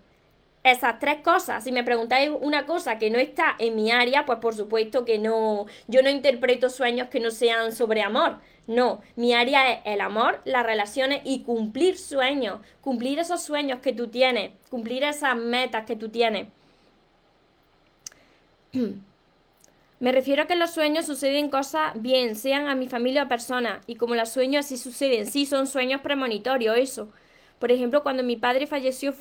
esas 0.65 0.99
tres 0.99 1.19
cosas. 1.19 1.63
Si 1.63 1.71
me 1.71 1.85
preguntáis 1.85 2.31
una 2.41 2.67
cosa 2.67 2.99
que 2.99 3.11
no 3.11 3.19
está 3.19 3.55
en 3.59 3.77
mi 3.77 3.93
área, 3.93 4.25
pues 4.27 4.39
por 4.41 4.55
supuesto 4.55 5.05
que 5.05 5.19
no, 5.19 5.67
yo 5.87 6.03
no 6.03 6.09
interpreto 6.09 6.71
sueños 6.71 7.09
que 7.09 7.21
no 7.21 7.31
sean 7.31 7.73
sobre 7.73 8.03
amor. 8.03 8.39
No, 8.67 9.03
mi 9.15 9.35
área 9.35 9.71
es 9.73 9.81
el 9.85 10.01
amor, 10.01 10.41
las 10.47 10.65
relaciones 10.65 11.21
y 11.25 11.43
cumplir 11.43 11.99
sueños, 11.99 12.61
cumplir 12.81 13.19
esos 13.19 13.43
sueños 13.43 13.81
que 13.81 13.93
tú 13.93 14.09
tienes, 14.09 14.53
cumplir 14.71 15.05
esas 15.05 15.37
metas 15.37 15.85
que 15.85 15.97
tú 15.97 16.09
tienes. 16.09 16.49
Me 20.01 20.13
refiero 20.13 20.43
a 20.43 20.47
que 20.47 20.55
en 20.55 20.59
los 20.59 20.73
sueños 20.73 21.07
suceden 21.07 21.51
cosas 21.51 21.93
bien, 21.95 22.37
sean 22.37 22.69
a 22.69 22.75
mi 22.75 22.89
familia 22.89 23.25
o 23.25 23.29
personas, 23.29 23.85
y 23.87 23.97
como 23.97 24.15
los 24.15 24.31
sueños 24.31 24.65
así 24.65 24.77
suceden, 24.79 25.27
sí 25.27 25.45
son 25.47 25.67
sueños 25.67 26.01
premonitorios, 26.01 26.77
eso. 26.79 27.11
Por 27.59 27.71
ejemplo, 27.71 28.03
cuando 28.03 28.23
mi 28.23 28.37
padre 28.37 28.67
falleció, 28.67 29.15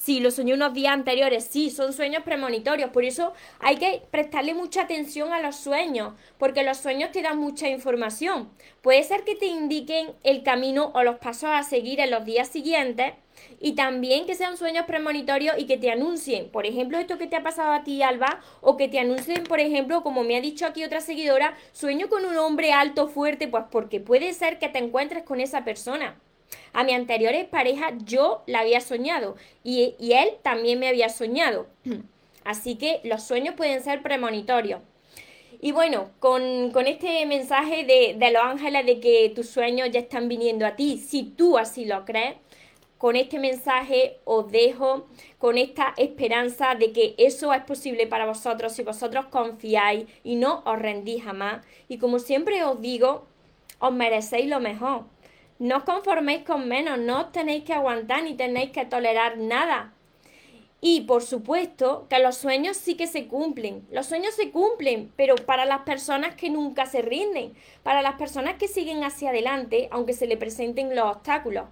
sí, 0.00 0.18
lo 0.20 0.30
soñé 0.30 0.54
unos 0.54 0.72
días 0.72 0.94
anteriores, 0.94 1.44
sí, 1.44 1.68
son 1.68 1.92
sueños 1.92 2.22
premonitorios, 2.22 2.90
por 2.90 3.04
eso 3.04 3.34
hay 3.58 3.76
que 3.76 4.02
prestarle 4.10 4.54
mucha 4.54 4.82
atención 4.82 5.32
a 5.32 5.40
los 5.40 5.56
sueños, 5.56 6.14
porque 6.38 6.62
los 6.62 6.78
sueños 6.78 7.12
te 7.12 7.20
dan 7.20 7.38
mucha 7.38 7.68
información. 7.68 8.50
Puede 8.80 9.02
ser 9.02 9.24
que 9.24 9.36
te 9.36 9.46
indiquen 9.46 10.12
el 10.22 10.42
camino 10.42 10.90
o 10.94 11.02
los 11.02 11.18
pasos 11.18 11.50
a 11.52 11.62
seguir 11.64 12.00
en 12.00 12.10
los 12.10 12.24
días 12.24 12.48
siguientes 12.48 13.12
y 13.60 13.72
también 13.72 14.24
que 14.24 14.34
sean 14.34 14.56
sueños 14.56 14.86
premonitorios 14.86 15.58
y 15.58 15.66
que 15.66 15.76
te 15.76 15.90
anuncien, 15.90 16.50
por 16.50 16.64
ejemplo, 16.64 16.98
esto 16.98 17.18
que 17.18 17.26
te 17.26 17.36
ha 17.36 17.42
pasado 17.42 17.72
a 17.72 17.84
ti, 17.84 18.02
Alba, 18.02 18.40
o 18.62 18.78
que 18.78 18.88
te 18.88 18.98
anuncien, 18.98 19.44
por 19.44 19.60
ejemplo, 19.60 20.02
como 20.02 20.24
me 20.24 20.36
ha 20.36 20.40
dicho 20.40 20.64
aquí 20.64 20.82
otra 20.82 21.02
seguidora, 21.02 21.54
sueño 21.72 22.08
con 22.08 22.24
un 22.24 22.38
hombre 22.38 22.72
alto, 22.72 23.06
fuerte, 23.06 23.48
pues 23.48 23.64
porque 23.70 24.00
puede 24.00 24.32
ser 24.32 24.58
que 24.58 24.70
te 24.70 24.78
encuentres 24.78 25.24
con 25.24 25.40
esa 25.40 25.62
persona. 25.62 26.18
A 26.72 26.84
mi 26.84 26.92
anteriores 26.92 27.46
pareja 27.46 27.92
yo 28.04 28.42
la 28.46 28.60
había 28.60 28.80
soñado 28.80 29.36
y, 29.64 29.94
él 30.00 30.36
también 30.42 30.78
me 30.78 30.88
había 30.88 31.08
soñado. 31.08 31.66
Así 32.44 32.76
que 32.76 33.00
los 33.04 33.22
sueños 33.22 33.54
pueden 33.54 33.82
ser 33.82 34.02
premonitorios. 34.02 34.80
Y 35.60 35.72
bueno, 35.72 36.10
con, 36.20 36.70
con 36.70 36.86
este 36.86 37.26
mensaje 37.26 37.84
de, 37.84 38.14
de, 38.18 38.30
los 38.30 38.42
ángeles 38.42 38.86
de 38.86 38.98
que 38.98 39.30
tus 39.34 39.48
sueños 39.50 39.90
ya 39.90 40.00
están 40.00 40.28
viniendo 40.28 40.64
a 40.64 40.74
ti, 40.74 40.96
si 40.96 41.22
tú 41.22 41.58
así 41.58 41.84
lo 41.84 42.06
crees, 42.06 42.36
con 43.00 43.16
este 43.16 43.38
mensaje 43.38 44.18
os 44.24 44.50
dejo 44.52 45.06
con 45.38 45.56
esta 45.56 45.94
esperanza 45.96 46.74
de 46.74 46.92
que 46.92 47.14
eso 47.16 47.52
es 47.54 47.62
posible 47.62 48.06
para 48.06 48.26
vosotros 48.26 48.74
si 48.74 48.82
vosotros 48.82 49.24
confiáis 49.26 50.06
y 50.22 50.36
no 50.36 50.62
os 50.66 50.78
rendís 50.78 51.24
jamás. 51.24 51.64
Y 51.88 51.96
como 51.96 52.18
siempre 52.18 52.62
os 52.62 52.78
digo, 52.82 53.26
os 53.78 53.92
merecéis 53.92 54.48
lo 54.48 54.60
mejor. 54.60 55.04
No 55.60 55.76
os 55.76 55.84
conforméis 55.84 56.42
con 56.48 56.66
menos, 56.68 56.96
no 56.98 57.20
os 57.20 57.32
tenéis 57.32 57.64
que 57.64 57.74
aguantar 57.74 58.22
ni 58.22 58.32
tenéis 58.32 58.70
que 58.72 58.86
tolerar 58.86 59.36
nada. 59.36 59.92
Y 60.80 61.02
por 61.02 61.22
supuesto 61.22 62.06
que 62.08 62.18
los 62.18 62.38
sueños 62.38 62.78
sí 62.78 62.94
que 62.96 63.06
se 63.06 63.28
cumplen. 63.28 63.86
Los 63.92 64.06
sueños 64.06 64.32
se 64.32 64.50
cumplen, 64.50 65.12
pero 65.16 65.34
para 65.36 65.66
las 65.66 65.82
personas 65.82 66.34
que 66.34 66.48
nunca 66.48 66.86
se 66.86 67.02
rinden, 67.02 67.52
para 67.82 68.00
las 68.00 68.14
personas 68.14 68.54
que 68.54 68.68
siguen 68.68 69.04
hacia 69.04 69.28
adelante, 69.28 69.88
aunque 69.90 70.14
se 70.14 70.26
le 70.26 70.38
presenten 70.38 70.96
los 70.96 71.16
obstáculos. 71.16 71.64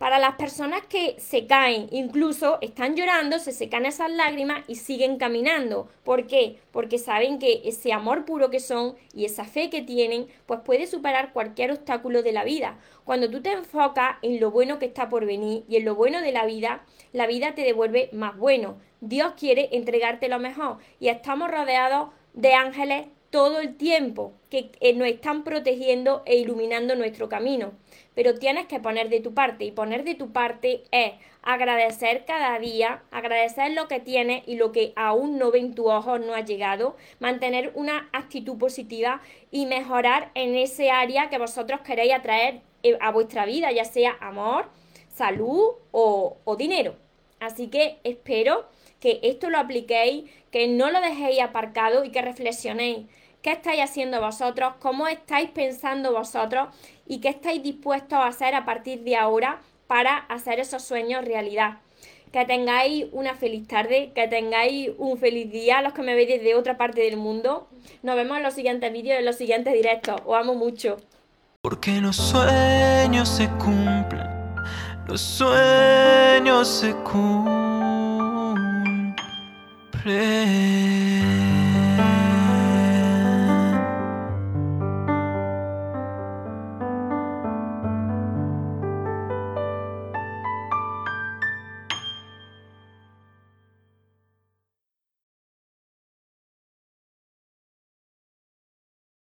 Para 0.00 0.18
las 0.18 0.36
personas 0.36 0.80
que 0.86 1.16
se 1.18 1.46
caen, 1.46 1.86
incluso 1.90 2.56
están 2.62 2.96
llorando, 2.96 3.38
se 3.38 3.52
secan 3.52 3.84
esas 3.84 4.10
lágrimas 4.10 4.64
y 4.66 4.76
siguen 4.76 5.18
caminando. 5.18 5.90
¿Por 6.04 6.26
qué? 6.26 6.56
Porque 6.72 6.96
saben 6.96 7.38
que 7.38 7.60
ese 7.66 7.92
amor 7.92 8.24
puro 8.24 8.48
que 8.48 8.60
son 8.60 8.94
y 9.12 9.26
esa 9.26 9.44
fe 9.44 9.68
que 9.68 9.82
tienen, 9.82 10.26
pues 10.46 10.60
puede 10.60 10.86
superar 10.86 11.34
cualquier 11.34 11.72
obstáculo 11.72 12.22
de 12.22 12.32
la 12.32 12.44
vida. 12.44 12.78
Cuando 13.04 13.28
tú 13.28 13.42
te 13.42 13.52
enfocas 13.52 14.16
en 14.22 14.40
lo 14.40 14.50
bueno 14.50 14.78
que 14.78 14.86
está 14.86 15.10
por 15.10 15.26
venir 15.26 15.64
y 15.68 15.76
en 15.76 15.84
lo 15.84 15.94
bueno 15.94 16.22
de 16.22 16.32
la 16.32 16.46
vida, 16.46 16.82
la 17.12 17.26
vida 17.26 17.54
te 17.54 17.60
devuelve 17.60 18.08
más 18.14 18.38
bueno. 18.38 18.78
Dios 19.02 19.34
quiere 19.38 19.68
entregarte 19.72 20.30
lo 20.30 20.38
mejor 20.38 20.78
y 20.98 21.08
estamos 21.08 21.50
rodeados 21.50 22.08
de 22.32 22.54
ángeles 22.54 23.04
todo 23.30 23.60
el 23.60 23.76
tiempo 23.76 24.32
que 24.50 24.70
eh, 24.80 24.92
nos 24.94 25.08
están 25.08 25.44
protegiendo 25.44 26.22
e 26.26 26.36
iluminando 26.36 26.94
nuestro 26.96 27.28
camino 27.28 27.72
pero 28.14 28.34
tienes 28.34 28.66
que 28.66 28.80
poner 28.80 29.08
de 29.08 29.20
tu 29.20 29.34
parte 29.34 29.64
y 29.64 29.72
poner 29.72 30.04
de 30.04 30.14
tu 30.14 30.32
parte 30.32 30.82
es 30.90 31.12
agradecer 31.42 32.24
cada 32.26 32.58
día, 32.58 33.02
agradecer 33.10 33.70
lo 33.72 33.88
que 33.88 34.00
tienes 34.00 34.42
y 34.46 34.56
lo 34.56 34.72
que 34.72 34.92
aún 34.96 35.38
no 35.38 35.50
ven 35.50 35.74
tu 35.74 35.90
ojos 35.90 36.20
no 36.20 36.34
ha 36.34 36.40
llegado, 36.40 36.96
mantener 37.18 37.72
una 37.74 38.08
actitud 38.12 38.58
positiva 38.58 39.22
y 39.50 39.66
mejorar 39.66 40.32
en 40.34 40.54
ese 40.54 40.90
área 40.90 41.30
que 41.30 41.38
vosotros 41.38 41.80
queréis 41.80 42.12
atraer 42.12 42.60
eh, 42.82 42.98
a 43.00 43.10
vuestra 43.10 43.46
vida, 43.46 43.72
ya 43.72 43.84
sea 43.84 44.16
amor, 44.20 44.68
salud 45.08 45.76
o 45.92 46.56
dinero. 46.58 46.96
Así 47.38 47.68
que 47.68 48.00
espero 48.04 48.66
que 49.00 49.18
esto 49.22 49.50
lo 49.50 49.58
apliquéis, 49.58 50.30
que 50.52 50.68
no 50.68 50.90
lo 50.90 51.00
dejéis 51.00 51.40
aparcado 51.40 52.04
y 52.04 52.10
que 52.10 52.22
reflexionéis 52.22 53.06
qué 53.42 53.52
estáis 53.52 53.80
haciendo 53.80 54.20
vosotros, 54.20 54.74
cómo 54.80 55.08
estáis 55.08 55.50
pensando 55.50 56.12
vosotros 56.12 56.68
y 57.06 57.20
qué 57.20 57.28
estáis 57.28 57.62
dispuestos 57.62 58.18
a 58.18 58.26
hacer 58.26 58.54
a 58.54 58.64
partir 58.64 59.02
de 59.02 59.16
ahora 59.16 59.60
para 59.86 60.16
hacer 60.16 60.60
esos 60.60 60.82
sueños 60.82 61.24
realidad. 61.24 61.78
Que 62.32 62.44
tengáis 62.44 63.06
una 63.10 63.34
feliz 63.34 63.66
tarde, 63.66 64.12
que 64.14 64.28
tengáis 64.28 64.90
un 64.98 65.18
feliz 65.18 65.50
día, 65.50 65.82
los 65.82 65.92
que 65.94 66.02
me 66.02 66.14
veis 66.14 66.28
desde 66.28 66.54
otra 66.54 66.76
parte 66.76 67.00
del 67.00 67.16
mundo. 67.16 67.66
Nos 68.02 68.14
vemos 68.14 68.36
en 68.36 68.44
los 68.44 68.54
siguientes 68.54 68.92
vídeos, 68.92 69.18
en 69.18 69.24
los 69.24 69.36
siguientes 69.36 69.72
directos. 69.74 70.20
Os 70.24 70.36
amo 70.36 70.54
mucho. 70.54 70.98
Porque 71.60 72.00
los 72.00 72.16
sueños 72.16 73.28
se 73.28 73.48
cumplen, 73.58 74.28
los 75.08 75.20
sueños 75.20 76.68
se 76.68 76.94
cumplen. 76.94 77.69
pray. 80.02 81.19